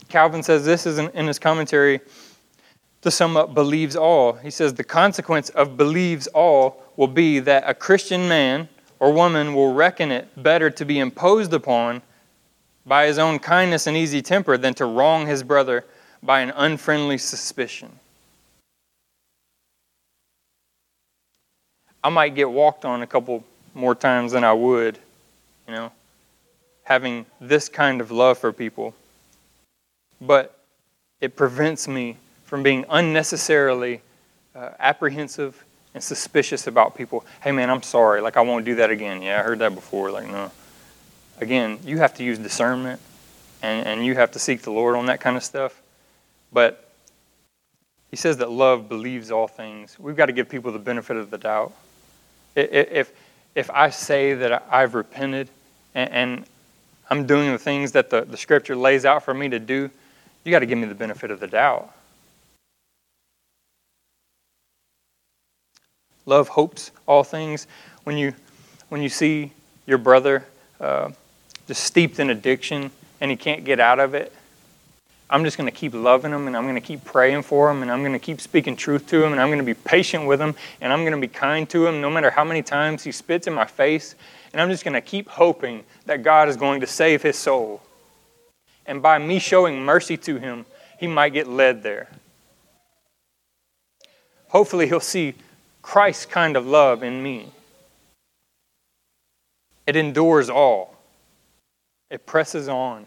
Calvin 0.09 0.43
says 0.43 0.65
this 0.65 0.87
is 0.87 0.99
in, 0.99 1.27
his 1.27 1.39
commentary 1.39 2.01
to 3.03 3.11
sum 3.11 3.37
up 3.37 3.55
believes 3.55 3.97
all. 3.97 4.33
He 4.35 4.51
says 4.51 4.75
the 4.75 4.85
consequence 4.85 5.51
of 5.51 5.77
believes 5.77 6.27
all 6.29 6.83
will 6.97 7.09
be 7.09 7.39
that 7.41 7.65
a 7.67 7.75
Christian 7.75 8.29
man 8.29 8.69
or 8.99 9.13
woman 9.13 9.55
will 9.55 9.75
reckon 9.75 10.11
it 10.11 10.29
better 10.43 10.71
to 10.71 10.85
be 10.85 10.99
imposed 10.99 11.53
upon 11.53 12.03
by 12.87 13.07
his 13.07 13.19
own 13.19 13.39
kindness 13.39 13.87
and 13.87 13.97
easy 13.97 14.23
temper 14.23 14.57
than 14.57 14.75
to 14.75 14.87
wrong 14.87 15.27
his 15.27 15.43
brother 15.43 15.85
by 16.23 16.41
an 16.41 16.53
unfriendly 16.57 17.19
suspicion. 17.19 17.99
I 22.03 22.11
might 22.11 22.35
get 22.35 22.51
walked 22.51 22.85
on 22.85 23.03
a 23.03 23.07
couple 23.07 23.45
more 23.75 23.95
times 23.95 24.33
than 24.33 24.45
I 24.45 24.53
would, 24.53 24.99
you 25.67 25.75
know, 25.75 25.91
having 26.85 27.25
this 27.41 27.69
kind 27.69 28.01
of 28.01 28.11
love 28.11 28.39
for 28.39 28.53
people. 28.53 28.95
But 30.27 30.59
it 31.21 31.37
prevents 31.37 31.89
me 31.89 32.17
from 32.45 32.63
being 32.63 32.85
unnecessarily 32.89 34.01
uh, 34.55 34.71
apprehensive 34.79 35.65
and 35.95 36.03
suspicious 36.03 36.67
about 36.67 36.97
people. 36.97 37.25
Hey, 37.43 37.53
man, 37.53 37.71
I'm 37.71 37.83
sorry. 37.83 38.21
Like, 38.21 38.37
I 38.37 38.41
won't 38.41 38.65
do 38.65 38.77
that 38.77 38.91
again. 38.91 39.23
Yeah, 39.23 39.41
I 39.41 39.43
heard 39.43 39.61
that 39.61 39.75
before. 39.75 40.11
Like, 40.11 40.29
no 40.29 40.51
again, 41.41 41.79
you 41.85 41.99
have 41.99 42.15
to 42.15 42.25
use 42.25 42.39
discernment 42.39 43.01
and, 43.63 43.87
and 43.87 44.07
you 44.07 44.15
have 44.15 44.33
to 44.33 44.39
seek 44.39 44.63
the 44.63 44.71
Lord 44.71 44.97
on 44.97 45.07
that 45.07 45.21
kind 45.21 45.37
of 45.37 45.45
stuff. 45.45 45.81
But 46.53 46.89
he 48.11 48.17
says 48.17 48.37
that 48.39 48.51
love 48.51 48.89
believes 48.89 49.31
all 49.31 49.49
things. 49.49 49.99
We've 49.99 50.17
got 50.17 50.27
to 50.27 50.33
give 50.33 50.49
people 50.49 50.73
the 50.73 50.79
benefit 50.79 51.17
of 51.17 51.31
the 51.31 51.39
doubt. 51.39 51.73
If, 52.55 53.13
if 53.55 53.71
I 53.71 53.91
say 53.91 54.35
that 54.35 54.67
I've 54.71 54.95
repented 54.95 55.49
and, 55.95 56.11
and 56.11 56.45
I'm 57.11 57.27
doing 57.27 57.51
the 57.51 57.59
things 57.59 57.93
that 57.93 58.11
the, 58.11 58.23
the 58.23 58.37
scripture 58.37 58.77
lays 58.77 59.05
out 59.05 59.25
for 59.25 59.35
me 59.35 59.49
to 59.49 59.59
do, 59.59 59.91
you 60.45 60.51
got 60.51 60.61
to 60.61 60.67
give 60.67 60.79
me 60.79 60.87
the 60.87 60.95
benefit 60.95 61.31
of 61.31 61.41
the 61.41 61.47
doubt. 61.47 61.93
Love 66.27 66.49
hopes 66.49 66.91
all 67.07 67.25
things. 67.25 67.67
When 68.05 68.17
you, 68.17 68.35
when 68.89 69.03
you 69.03 69.09
see 69.09 69.53
your 69.87 69.99
brother 69.99 70.45
uh, 70.81 71.11
just 71.67 71.85
steeped 71.85 72.19
in 72.19 72.31
addiction 72.31 72.91
and 73.21 73.31
he 73.31 73.37
can't 73.37 73.65
get 73.65 73.81
out 73.81 73.99
of 73.99 74.15
it, 74.15 74.33
I'm 75.31 75.45
just 75.45 75.57
going 75.57 75.67
to 75.67 75.77
keep 75.77 75.95
loving 75.95 76.33
him 76.33 76.47
and 76.47 76.57
I'm 76.57 76.65
going 76.65 76.75
to 76.75 76.81
keep 76.81 77.05
praying 77.05 77.43
for 77.43 77.71
him 77.71 77.83
and 77.83 77.91
I'm 77.91 78.01
going 78.01 78.13
to 78.13 78.19
keep 78.19 78.41
speaking 78.41 78.77
truth 78.77 79.07
to 79.09 79.25
him 79.25 79.33
and 79.33 79.41
I'm 79.41 79.49
going 79.49 79.59
to 79.59 79.65
be 79.65 79.75
patient 79.75 80.27
with 80.27 80.41
him 80.41 80.55
and 80.81 80.93
I'm 80.93 81.01
going 81.01 81.13
to 81.13 81.19
be 81.19 81.29
kind 81.29 81.69
to 81.71 81.87
him 81.87 82.01
no 82.01 82.11
matter 82.11 82.31
how 82.31 82.45
many 82.45 82.63
times 82.63 83.03
he 83.03 83.13
spits 83.13 83.47
in 83.47 83.55
my 83.55 83.65
face. 83.65 84.15
And 84.53 84.61
I'm 84.61 84.71
just 84.71 84.85
going 84.85 84.95
to 84.95 85.01
keep 85.01 85.29
hoping 85.29 85.83
that 86.07 86.23
God 86.23 86.49
is 86.49 86.57
going 86.57 86.81
to 86.83 86.87
save 86.87 87.23
his 87.23 87.37
soul. 87.37 87.83
And 88.87 89.03
by 89.03 89.19
me 89.19 89.39
showing 89.39 89.85
mercy 89.85 90.17
to 90.19 90.39
him, 90.39 90.67
he 90.99 91.07
might 91.07 91.33
get 91.33 91.49
led 91.49 91.83
there. 91.83 92.09
Hopefully, 94.49 94.87
he'll 94.87 95.01
see 95.01 95.35
Christ's 95.83 96.27
kind 96.27 96.57
of 96.57 96.67
love 96.67 97.03
in 97.03 97.23
me. 97.23 97.51
It 99.87 99.97
endures 99.97 100.49
all. 100.49 100.97
It 102.11 102.27
presses 102.27 102.69
on. 102.69 103.07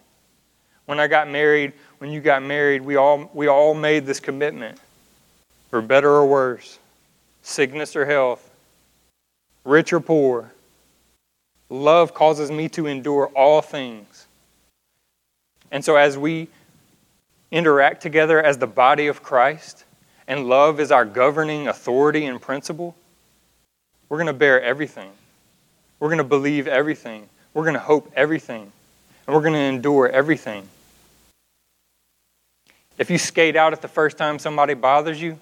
When 0.86 0.99
I 0.99 1.07
got 1.07 1.30
married, 1.30 1.73
when 1.99 2.11
you 2.11 2.21
got 2.21 2.43
married, 2.43 2.82
we 2.82 2.95
all, 2.95 3.30
we 3.34 3.47
all 3.47 3.73
made 3.73 4.05
this 4.05 4.19
commitment 4.19 4.78
for 5.69 5.82
better 5.82 6.09
or 6.09 6.25
worse, 6.25 6.80
sickness 7.41 7.95
or 7.95 8.05
health, 8.05 8.49
rich 9.63 9.91
or 9.91 9.99
poor. 9.99 10.51
Love 11.69 12.13
causes 12.13 12.49
me 12.49 12.69
to 12.69 12.88
endure 12.88 13.28
all 13.36 13.61
things. 13.61 14.16
And 15.72 15.84
so, 15.84 15.95
as 15.95 16.18
we 16.18 16.47
interact 17.51 18.01
together 18.01 18.41
as 18.41 18.57
the 18.57 18.68
body 18.68 19.07
of 19.07 19.24
Christ, 19.24 19.84
and 20.28 20.47
love 20.47 20.80
is 20.80 20.91
our 20.91 21.05
governing 21.05 21.68
authority 21.68 22.26
and 22.26 22.41
principle, 22.41 22.95
we're 24.09 24.18
going 24.18 24.28
to 24.28 24.34
bear 24.34 24.61
everything. 24.61 25.11
We're 25.99 26.09
going 26.09 26.18
to 26.20 26.24
believe 26.24 26.68
everything. 26.68 27.28
We're 27.53 27.63
going 27.63 27.74
to 27.74 27.80
hope 27.80 28.11
everything. 28.15 28.72
And 29.26 29.36
we're 29.36 29.41
going 29.41 29.53
to 29.53 29.59
endure 29.59 30.07
everything. 30.07 30.68
If 32.97 33.09
you 33.09 33.18
skate 33.18 33.55
out 33.55 33.74
at 33.74 33.82
the 33.82 33.88
first 33.88 34.18
time 34.18 34.39
somebody 34.39 34.74
bothers 34.74 35.22
you, 35.22 35.39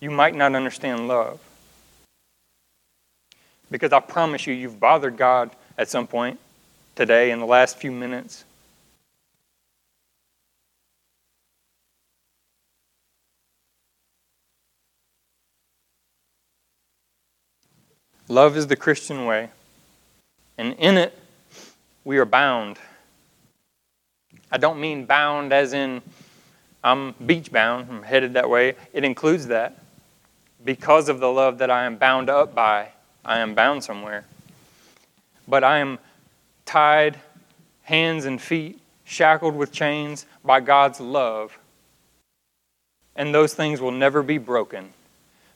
you 0.00 0.10
might 0.10 0.34
not 0.34 0.54
understand 0.54 1.08
love. 1.08 1.40
Because 3.70 3.92
I 3.92 4.00
promise 4.00 4.46
you, 4.46 4.54
you've 4.54 4.78
bothered 4.78 5.16
God 5.16 5.50
at 5.78 5.88
some 5.88 6.06
point 6.06 6.38
today 6.94 7.30
in 7.30 7.40
the 7.40 7.46
last 7.46 7.78
few 7.78 7.90
minutes. 7.90 8.44
Love 18.34 18.56
is 18.56 18.66
the 18.66 18.74
Christian 18.74 19.26
way, 19.26 19.48
and 20.58 20.74
in 20.80 20.96
it, 20.96 21.16
we 22.02 22.18
are 22.18 22.24
bound. 22.24 22.80
I 24.50 24.58
don't 24.58 24.80
mean 24.80 25.04
bound 25.04 25.52
as 25.52 25.72
in 25.72 26.02
I'm 26.82 27.12
beach 27.24 27.52
bound, 27.52 27.86
I'm 27.88 28.02
headed 28.02 28.32
that 28.32 28.50
way. 28.50 28.74
It 28.92 29.04
includes 29.04 29.46
that. 29.46 29.78
Because 30.64 31.08
of 31.08 31.20
the 31.20 31.28
love 31.28 31.58
that 31.58 31.70
I 31.70 31.84
am 31.84 31.94
bound 31.94 32.28
up 32.28 32.56
by, 32.56 32.88
I 33.24 33.38
am 33.38 33.54
bound 33.54 33.84
somewhere. 33.84 34.24
But 35.46 35.62
I 35.62 35.78
am 35.78 36.00
tied, 36.66 37.20
hands 37.84 38.24
and 38.24 38.42
feet, 38.42 38.80
shackled 39.04 39.54
with 39.54 39.70
chains 39.70 40.26
by 40.44 40.58
God's 40.58 40.98
love. 40.98 41.56
And 43.14 43.32
those 43.32 43.54
things 43.54 43.80
will 43.80 43.92
never 43.92 44.24
be 44.24 44.38
broken. 44.38 44.92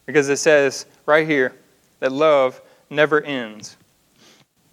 Because 0.06 0.28
it 0.28 0.36
says 0.36 0.86
right 1.06 1.26
here, 1.26 1.52
that 2.00 2.12
love 2.12 2.60
never 2.90 3.20
ends. 3.20 3.76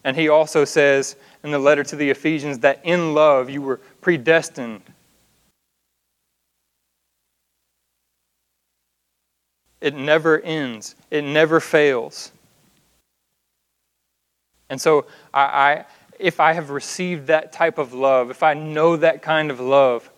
And 0.04 0.16
he 0.16 0.30
also 0.30 0.66
says 0.66 1.16
in 1.44 1.52
the 1.52 1.60
letter 1.60 1.84
to 1.84 1.96
the 1.96 2.10
Ephesians 2.10 2.60
that 2.60 2.80
in 2.84 3.14
love 3.14 3.50
you 3.50 3.62
were 3.62 3.78
predestined. 4.02 4.82
It 9.82 9.96
never 9.96 10.40
ends, 10.40 10.96
it 11.12 11.24
never 11.24 11.60
fails. 11.60 12.32
And 14.70 14.82
so, 14.82 15.06
I, 15.34 15.42
I, 15.42 15.86
if 16.18 16.40
I 16.40 16.54
have 16.54 16.72
received 16.72 17.28
that 17.28 17.52
type 17.52 17.78
of 17.78 17.94
love, 17.94 18.32
if 18.32 18.42
I 18.42 18.56
know 18.56 18.96
that 18.96 19.22
kind 19.22 19.52
of 19.52 19.60
love, 19.60 20.10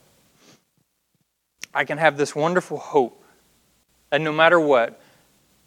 I 1.73 1.83
can 1.83 1.97
have 1.97 2.17
this 2.17 2.35
wonderful 2.35 2.77
hope 2.77 3.23
that 4.09 4.21
no 4.21 4.31
matter 4.31 4.59
what, 4.59 5.01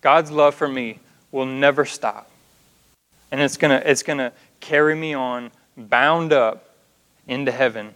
God's 0.00 0.30
love 0.30 0.54
for 0.54 0.66
me 0.66 0.98
will 1.32 1.46
never 1.46 1.84
stop. 1.84 2.28
And 3.30 3.40
it's 3.40 3.56
going 3.56 3.78
to 3.78 3.90
it's 3.90 4.02
going 4.02 4.18
to 4.18 4.32
carry 4.60 4.94
me 4.94 5.14
on 5.14 5.50
bound 5.76 6.32
up 6.32 6.74
into 7.26 7.52
heaven. 7.52 7.94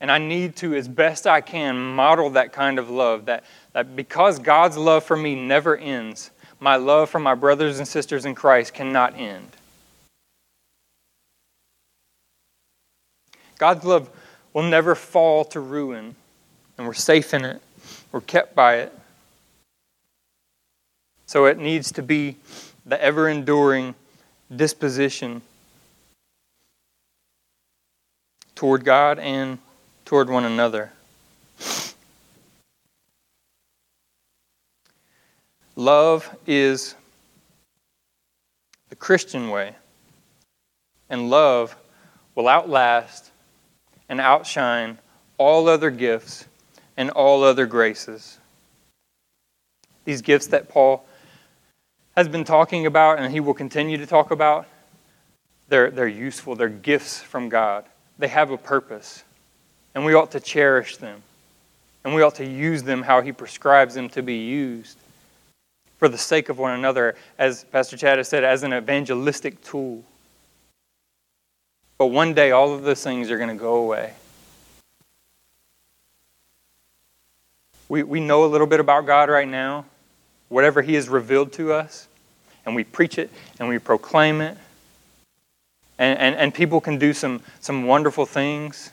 And 0.00 0.10
I 0.10 0.18
need 0.18 0.56
to, 0.56 0.74
as 0.74 0.86
best 0.86 1.26
I 1.26 1.40
can, 1.40 1.78
model 1.78 2.30
that 2.30 2.52
kind 2.52 2.78
of 2.78 2.90
love. 2.90 3.26
That, 3.26 3.44
that 3.72 3.96
because 3.96 4.38
God's 4.38 4.76
love 4.76 5.04
for 5.04 5.16
me 5.16 5.34
never 5.34 5.76
ends, 5.76 6.30
my 6.60 6.76
love 6.76 7.08
for 7.08 7.20
my 7.20 7.34
brothers 7.34 7.78
and 7.78 7.88
sisters 7.88 8.24
in 8.24 8.34
Christ 8.34 8.74
cannot 8.74 9.16
end. 9.16 9.48
God's 13.56 13.84
love 13.84 14.10
will 14.52 14.64
never 14.64 14.94
fall 14.94 15.44
to 15.46 15.60
ruin, 15.60 16.14
and 16.76 16.86
we're 16.86 16.92
safe 16.92 17.32
in 17.32 17.44
it. 17.44 17.62
We're 18.12 18.20
kept 18.20 18.54
by 18.54 18.76
it. 18.78 18.98
So 21.26 21.46
it 21.46 21.58
needs 21.58 21.92
to 21.92 22.02
be 22.02 22.36
the 22.86 23.02
ever 23.02 23.28
enduring 23.28 23.94
disposition 24.54 25.42
toward 28.54 28.84
God 28.84 29.18
and 29.18 29.58
toward 30.04 30.28
one 30.28 30.44
another. 30.44 30.92
Love 35.76 36.30
is 36.46 36.94
the 38.90 38.96
Christian 38.96 39.50
way, 39.50 39.74
and 41.10 41.30
love 41.30 41.74
will 42.36 42.46
outlast 42.46 43.30
and 44.08 44.20
outshine 44.20 44.98
all 45.36 45.68
other 45.68 45.90
gifts 45.90 46.44
and 46.96 47.10
all 47.10 47.42
other 47.42 47.66
graces. 47.66 48.38
These 50.04 50.22
gifts 50.22 50.46
that 50.48 50.68
Paul 50.68 51.04
has 52.16 52.28
been 52.28 52.44
talking 52.44 52.86
about 52.86 53.18
and 53.18 53.32
he 53.32 53.40
will 53.40 53.54
continue 53.54 53.96
to 53.98 54.06
talk 54.06 54.30
about, 54.30 54.66
they're, 55.68 55.90
they're 55.90 56.06
useful. 56.06 56.54
They're 56.54 56.68
gifts 56.68 57.20
from 57.20 57.48
God. 57.48 57.84
They 58.18 58.28
have 58.28 58.50
a 58.50 58.58
purpose. 58.58 59.24
And 59.94 60.04
we 60.04 60.14
ought 60.14 60.30
to 60.32 60.40
cherish 60.40 60.98
them. 60.98 61.22
And 62.04 62.14
we 62.14 62.22
ought 62.22 62.34
to 62.36 62.46
use 62.46 62.82
them 62.82 63.02
how 63.02 63.22
he 63.22 63.32
prescribes 63.32 63.94
them 63.94 64.08
to 64.10 64.22
be 64.22 64.36
used 64.36 64.98
for 65.98 66.08
the 66.08 66.18
sake 66.18 66.48
of 66.48 66.58
one 66.58 66.78
another, 66.78 67.14
as 67.38 67.64
Pastor 67.64 67.96
Chad 67.96 68.18
has 68.18 68.28
said, 68.28 68.44
as 68.44 68.62
an 68.62 68.74
evangelistic 68.74 69.62
tool. 69.62 70.04
But 71.96 72.06
one 72.06 72.34
day, 72.34 72.50
all 72.50 72.74
of 72.74 72.82
those 72.82 73.02
things 73.02 73.30
are 73.30 73.38
going 73.38 73.48
to 73.48 73.54
go 73.54 73.76
away. 73.76 74.12
We, 77.88 78.02
we 78.02 78.20
know 78.20 78.44
a 78.44 78.48
little 78.48 78.66
bit 78.66 78.80
about 78.80 79.06
God 79.06 79.30
right 79.30 79.48
now 79.48 79.86
whatever 80.54 80.82
He 80.82 80.94
has 80.94 81.08
revealed 81.08 81.52
to 81.54 81.72
us, 81.72 82.06
and 82.64 82.76
we 82.76 82.84
preach 82.84 83.18
it 83.18 83.28
and 83.58 83.68
we 83.68 83.80
proclaim 83.80 84.40
it. 84.40 84.56
And, 85.98 86.16
and, 86.16 86.36
and 86.36 86.54
people 86.54 86.80
can 86.80 86.96
do 86.96 87.12
some, 87.12 87.42
some 87.60 87.88
wonderful 87.88 88.24
things. 88.24 88.92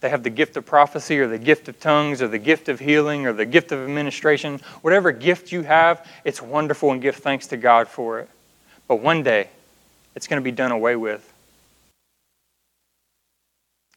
They 0.00 0.08
have 0.08 0.24
the 0.24 0.30
gift 0.30 0.56
of 0.56 0.66
prophecy 0.66 1.20
or 1.20 1.28
the 1.28 1.38
gift 1.38 1.68
of 1.68 1.78
tongues 1.78 2.20
or 2.20 2.26
the 2.26 2.38
gift 2.40 2.68
of 2.68 2.80
healing 2.80 3.24
or 3.24 3.32
the 3.32 3.46
gift 3.46 3.70
of 3.70 3.78
administration. 3.78 4.60
Whatever 4.82 5.12
gift 5.12 5.52
you 5.52 5.62
have, 5.62 6.04
it's 6.24 6.42
wonderful 6.42 6.90
and 6.90 7.00
give 7.00 7.14
thanks 7.14 7.46
to 7.48 7.56
God 7.56 7.86
for 7.86 8.18
it. 8.18 8.28
But 8.88 8.96
one 8.96 9.22
day, 9.22 9.48
it's 10.16 10.26
going 10.26 10.42
to 10.42 10.44
be 10.44 10.50
done 10.50 10.72
away 10.72 10.96
with. 10.96 11.32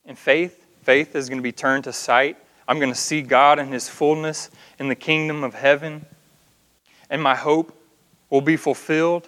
In 0.05 0.15
faith, 0.15 0.63
faith 0.84 1.15
is 1.15 1.27
going 1.27 1.39
to 1.39 1.43
be 1.43 1.51
turned 1.51 1.86
to 1.86 1.93
sight. 1.93 2.38
I'm 2.67 2.77
going 2.77 2.91
to 2.91 2.99
see 2.99 3.23
God 3.23 3.57
in 3.57 3.69
His 3.69 3.89
fullness 3.89 4.51
in 4.77 4.89
the 4.89 4.95
kingdom 4.95 5.43
of 5.43 5.55
heaven 5.55 6.05
and 7.10 7.22
my 7.22 7.36
hope 7.36 7.76
will 8.30 8.41
be 8.41 8.55
fulfilled, 8.55 9.28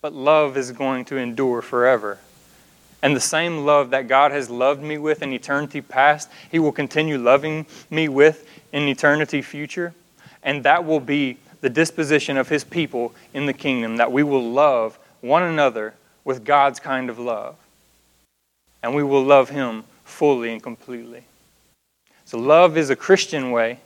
but 0.00 0.12
love 0.12 0.56
is 0.56 0.72
going 0.72 1.04
to 1.06 1.16
endure 1.16 1.60
forever. 1.60 2.18
And 3.02 3.14
the 3.14 3.20
same 3.20 3.64
love 3.64 3.90
that 3.90 4.08
God 4.08 4.32
has 4.32 4.50
loved 4.50 4.82
me 4.82 4.98
with 4.98 5.22
in 5.22 5.32
eternity 5.32 5.80
past, 5.80 6.28
He 6.50 6.58
will 6.58 6.72
continue 6.72 7.18
loving 7.18 7.66
me 7.90 8.08
with 8.08 8.48
in 8.72 8.88
eternity 8.88 9.42
future. 9.42 9.94
And 10.42 10.64
that 10.64 10.84
will 10.84 11.00
be 11.00 11.38
the 11.60 11.70
disposition 11.70 12.36
of 12.36 12.48
His 12.48 12.64
people 12.64 13.14
in 13.34 13.46
the 13.46 13.52
kingdom, 13.52 13.98
that 13.98 14.10
we 14.10 14.22
will 14.22 14.50
love 14.50 14.98
one 15.20 15.42
another 15.42 15.94
with 16.24 16.44
God's 16.44 16.80
kind 16.80 17.10
of 17.10 17.18
love. 17.18 17.56
And 18.82 18.94
we 18.94 19.02
will 19.02 19.22
love 19.22 19.50
Him 19.50 19.84
fully 20.04 20.52
and 20.52 20.62
completely. 20.62 21.24
So, 22.24 22.38
love 22.38 22.76
is 22.76 22.90
a 22.90 22.96
Christian 22.96 23.52
way, 23.52 23.78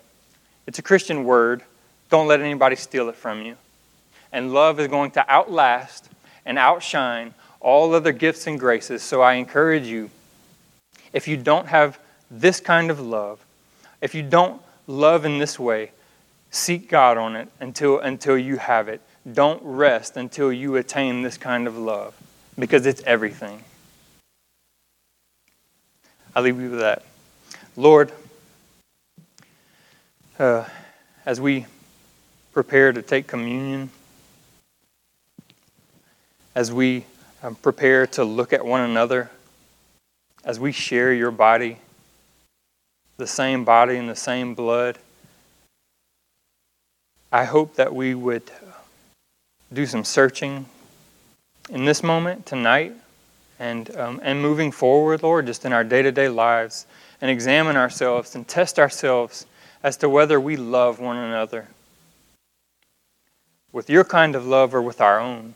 it's 0.67 0.79
a 0.79 0.83
Christian 0.83 1.25
word 1.25 1.63
don't 2.13 2.29
let 2.29 2.43
anybody 2.43 2.77
steal 2.77 3.09
it 3.09 3.17
from 3.17 3.41
you. 3.41 3.57
And 4.33 4.53
love 4.53 4.79
is 4.79 4.87
going 4.87 5.13
to 5.13 5.25
outlast 5.33 6.11
and 6.45 6.59
outshine 6.59 7.33
all 7.59 7.95
other 7.95 8.13
gifts 8.13 8.47
and 8.47 8.61
graces. 8.61 9.03
So 9.03 9.23
I 9.23 9.35
encourage 9.35 9.85
you 9.85 10.11
if 11.15 11.27
you 11.27 11.39
don't 11.39 11.69
have 11.69 11.99
this 12.31 12.61
kind 12.61 12.91
of 12.91 13.01
love, 13.01 13.43
if 14.03 14.15
you 14.15 14.23
don't 14.23 14.61
love 14.87 15.25
in 15.25 15.39
this 15.39 15.59
way, 15.59 15.93
seek 16.51 16.91
God 16.91 17.17
on 17.17 17.35
it 17.35 17.49
until, 17.61 17.99
until 17.99 18.37
you 18.37 18.59
have 18.59 18.89
it. 18.89 19.01
Don't 19.33 19.63
rest 19.63 20.19
until 20.19 20.53
you 20.53 20.77
attain 20.77 21.23
this 21.23 21.39
kind 21.39 21.67
of 21.67 21.79
love 21.79 22.15
because 22.59 22.85
it's 22.85 23.03
everything. 23.07 23.65
I'll 26.37 26.43
leave 26.43 26.61
you 26.61 26.73
with 26.73 26.81
that. 26.81 27.05
Lord, 27.75 28.13
uh, 30.39 30.67
as 31.25 31.41
we 31.41 31.65
prepare 32.53 32.93
to 32.93 33.03
take 33.03 33.27
communion, 33.27 33.91
as 36.55 36.71
we 36.71 37.07
um, 37.43 37.55
prepare 37.57 38.07
to 38.07 38.25
look 38.25 38.53
at 38.53 38.65
one 38.65 38.83
another, 38.83 39.31
as 40.45 40.61
we 40.61 40.71
share 40.71 41.13
your 41.13 41.31
body, 41.31 41.79
the 43.17 43.27
same 43.27 43.65
body 43.65 43.97
and 43.97 44.09
the 44.09 44.17
same 44.17 44.55
blood, 44.55 44.99
I 47.31 47.45
hope 47.45 47.77
that 47.77 47.95
we 47.95 48.15
would 48.15 48.51
do 49.73 49.87
some 49.87 50.05
searching 50.05 50.67
in 51.71 51.87
this 51.87 52.03
moment, 52.03 52.45
tonight, 52.45 52.93
and, 53.59 53.95
um, 53.97 54.21
and 54.23 54.43
moving 54.43 54.71
forward, 54.71 55.23
Lord, 55.23 55.47
just 55.47 55.65
in 55.65 55.73
our 55.73 55.85
day 55.85 56.03
to 56.03 56.13
day 56.13 56.29
lives, 56.29 56.87
and 57.23 57.31
examine 57.31 57.77
ourselves 57.77 58.35
and 58.35 58.47
test 58.47 58.79
ourselves 58.79 59.47
as 59.83 59.97
to 59.99 60.09
whether 60.09 60.39
we 60.39 60.57
love 60.57 61.01
one 61.01 61.17
another 61.17 61.69
with 63.73 63.89
your 63.89 64.05
kind 64.05 64.35
of 64.35 64.47
love 64.47 64.75
or 64.75 64.83
with 64.83 65.01
our 65.01 65.19
own. 65.19 65.55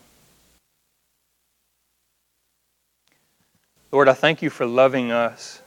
Lord, 3.91 4.09
I 4.09 4.13
thank 4.13 4.41
you 4.41 4.49
for 4.49 4.65
loving 4.65 5.11
us 5.11 5.61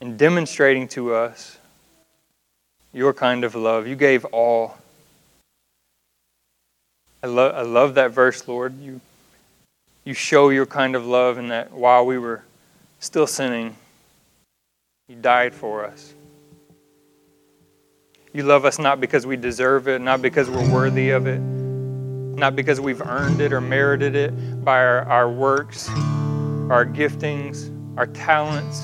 and 0.00 0.18
demonstrating 0.18 0.88
to 0.88 1.12
us 1.14 1.58
your 2.92 3.12
kind 3.12 3.44
of 3.44 3.54
love. 3.54 3.86
You 3.86 3.96
gave 3.96 4.24
all. 4.26 4.78
I, 7.22 7.26
lo- 7.26 7.50
I 7.50 7.62
love 7.62 7.94
that 7.94 8.12
verse, 8.12 8.46
Lord. 8.48 8.80
You, 8.80 9.00
you 10.04 10.14
show 10.14 10.48
your 10.50 10.66
kind 10.66 10.94
of 10.94 11.04
love 11.04 11.36
in 11.36 11.48
that 11.48 11.72
while 11.72 12.06
we 12.06 12.16
were 12.16 12.42
still 13.00 13.26
sinning, 13.26 13.76
you 15.08 15.16
died 15.16 15.52
for 15.52 15.84
us. 15.84 16.14
You 18.38 18.44
love 18.44 18.64
us 18.64 18.78
not 18.78 19.00
because 19.00 19.26
we 19.26 19.36
deserve 19.36 19.88
it, 19.88 20.00
not 20.00 20.22
because 20.22 20.48
we're 20.48 20.72
worthy 20.72 21.10
of 21.10 21.26
it, 21.26 21.40
not 21.40 22.54
because 22.54 22.80
we've 22.80 23.02
earned 23.02 23.40
it 23.40 23.52
or 23.52 23.60
merited 23.60 24.14
it 24.14 24.64
by 24.64 24.78
our, 24.78 25.02
our 25.06 25.28
works, 25.28 25.88
our 25.88 26.86
giftings, 26.86 27.68
our 27.98 28.06
talents, 28.06 28.80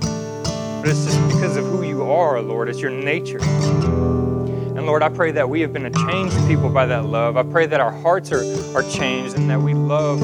but 0.00 0.88
it's 0.88 1.04
just 1.04 1.28
because 1.28 1.56
of 1.56 1.64
who 1.64 1.84
you 1.84 2.10
are, 2.10 2.40
Lord. 2.42 2.68
It's 2.68 2.80
your 2.80 2.90
nature. 2.90 3.38
And 3.40 4.84
Lord, 4.84 5.04
I 5.04 5.10
pray 5.10 5.30
that 5.30 5.48
we 5.48 5.60
have 5.60 5.72
been 5.72 5.86
a 5.86 5.92
changed 5.92 6.36
people 6.48 6.68
by 6.68 6.86
that 6.86 7.04
love. 7.04 7.36
I 7.36 7.44
pray 7.44 7.66
that 7.66 7.78
our 7.78 7.92
hearts 7.92 8.32
are, 8.32 8.42
are 8.76 8.82
changed 8.90 9.36
and 9.36 9.48
that 9.48 9.60
we 9.60 9.74
love 9.74 10.20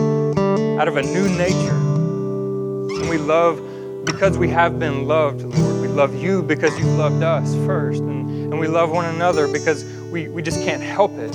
out 0.80 0.88
of 0.88 0.96
a 0.96 1.02
new 1.02 1.28
nature. 1.28 1.76
And 1.76 3.08
we 3.08 3.18
love 3.18 4.04
because 4.04 4.36
we 4.36 4.48
have 4.48 4.80
been 4.80 5.06
loved, 5.06 5.42
Lord. 5.42 5.71
Love 5.92 6.14
you 6.14 6.42
because 6.42 6.76
you 6.78 6.86
loved 6.86 7.22
us 7.22 7.54
first. 7.66 8.00
And, 8.00 8.28
and 8.52 8.58
we 8.58 8.66
love 8.66 8.90
one 8.90 9.04
another 9.04 9.46
because 9.46 9.84
we, 10.10 10.28
we 10.28 10.40
just 10.40 10.62
can't 10.62 10.82
help 10.82 11.12
it. 11.18 11.32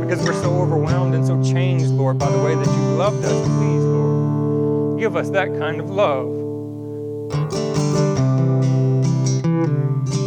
Because 0.00 0.24
we're 0.24 0.32
so 0.40 0.58
overwhelmed 0.62 1.14
and 1.14 1.26
so 1.26 1.42
changed, 1.42 1.86
Lord, 1.90 2.18
by 2.18 2.30
the 2.30 2.38
way 2.38 2.54
that 2.54 2.66
you 2.66 2.82
loved 2.96 3.22
us. 3.26 3.46
Please, 3.46 3.84
Lord, 3.84 4.98
give 4.98 5.16
us 5.16 5.28
that 5.30 5.48
kind 5.58 5.80
of 5.80 5.90
love. 5.90 6.28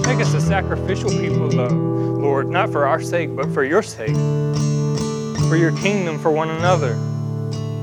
Make 0.06 0.20
us 0.20 0.36
a 0.36 0.42
sacrificial 0.42 1.10
people, 1.10 1.48
Lord, 1.48 2.48
not 2.48 2.72
for 2.72 2.86
our 2.86 3.02
sake, 3.02 3.36
but 3.36 3.52
for 3.52 3.64
your 3.64 3.82
sake, 3.82 4.16
for 5.50 5.56
your 5.56 5.76
kingdom, 5.78 6.20
for 6.20 6.30
one 6.30 6.52
another. 6.52 6.96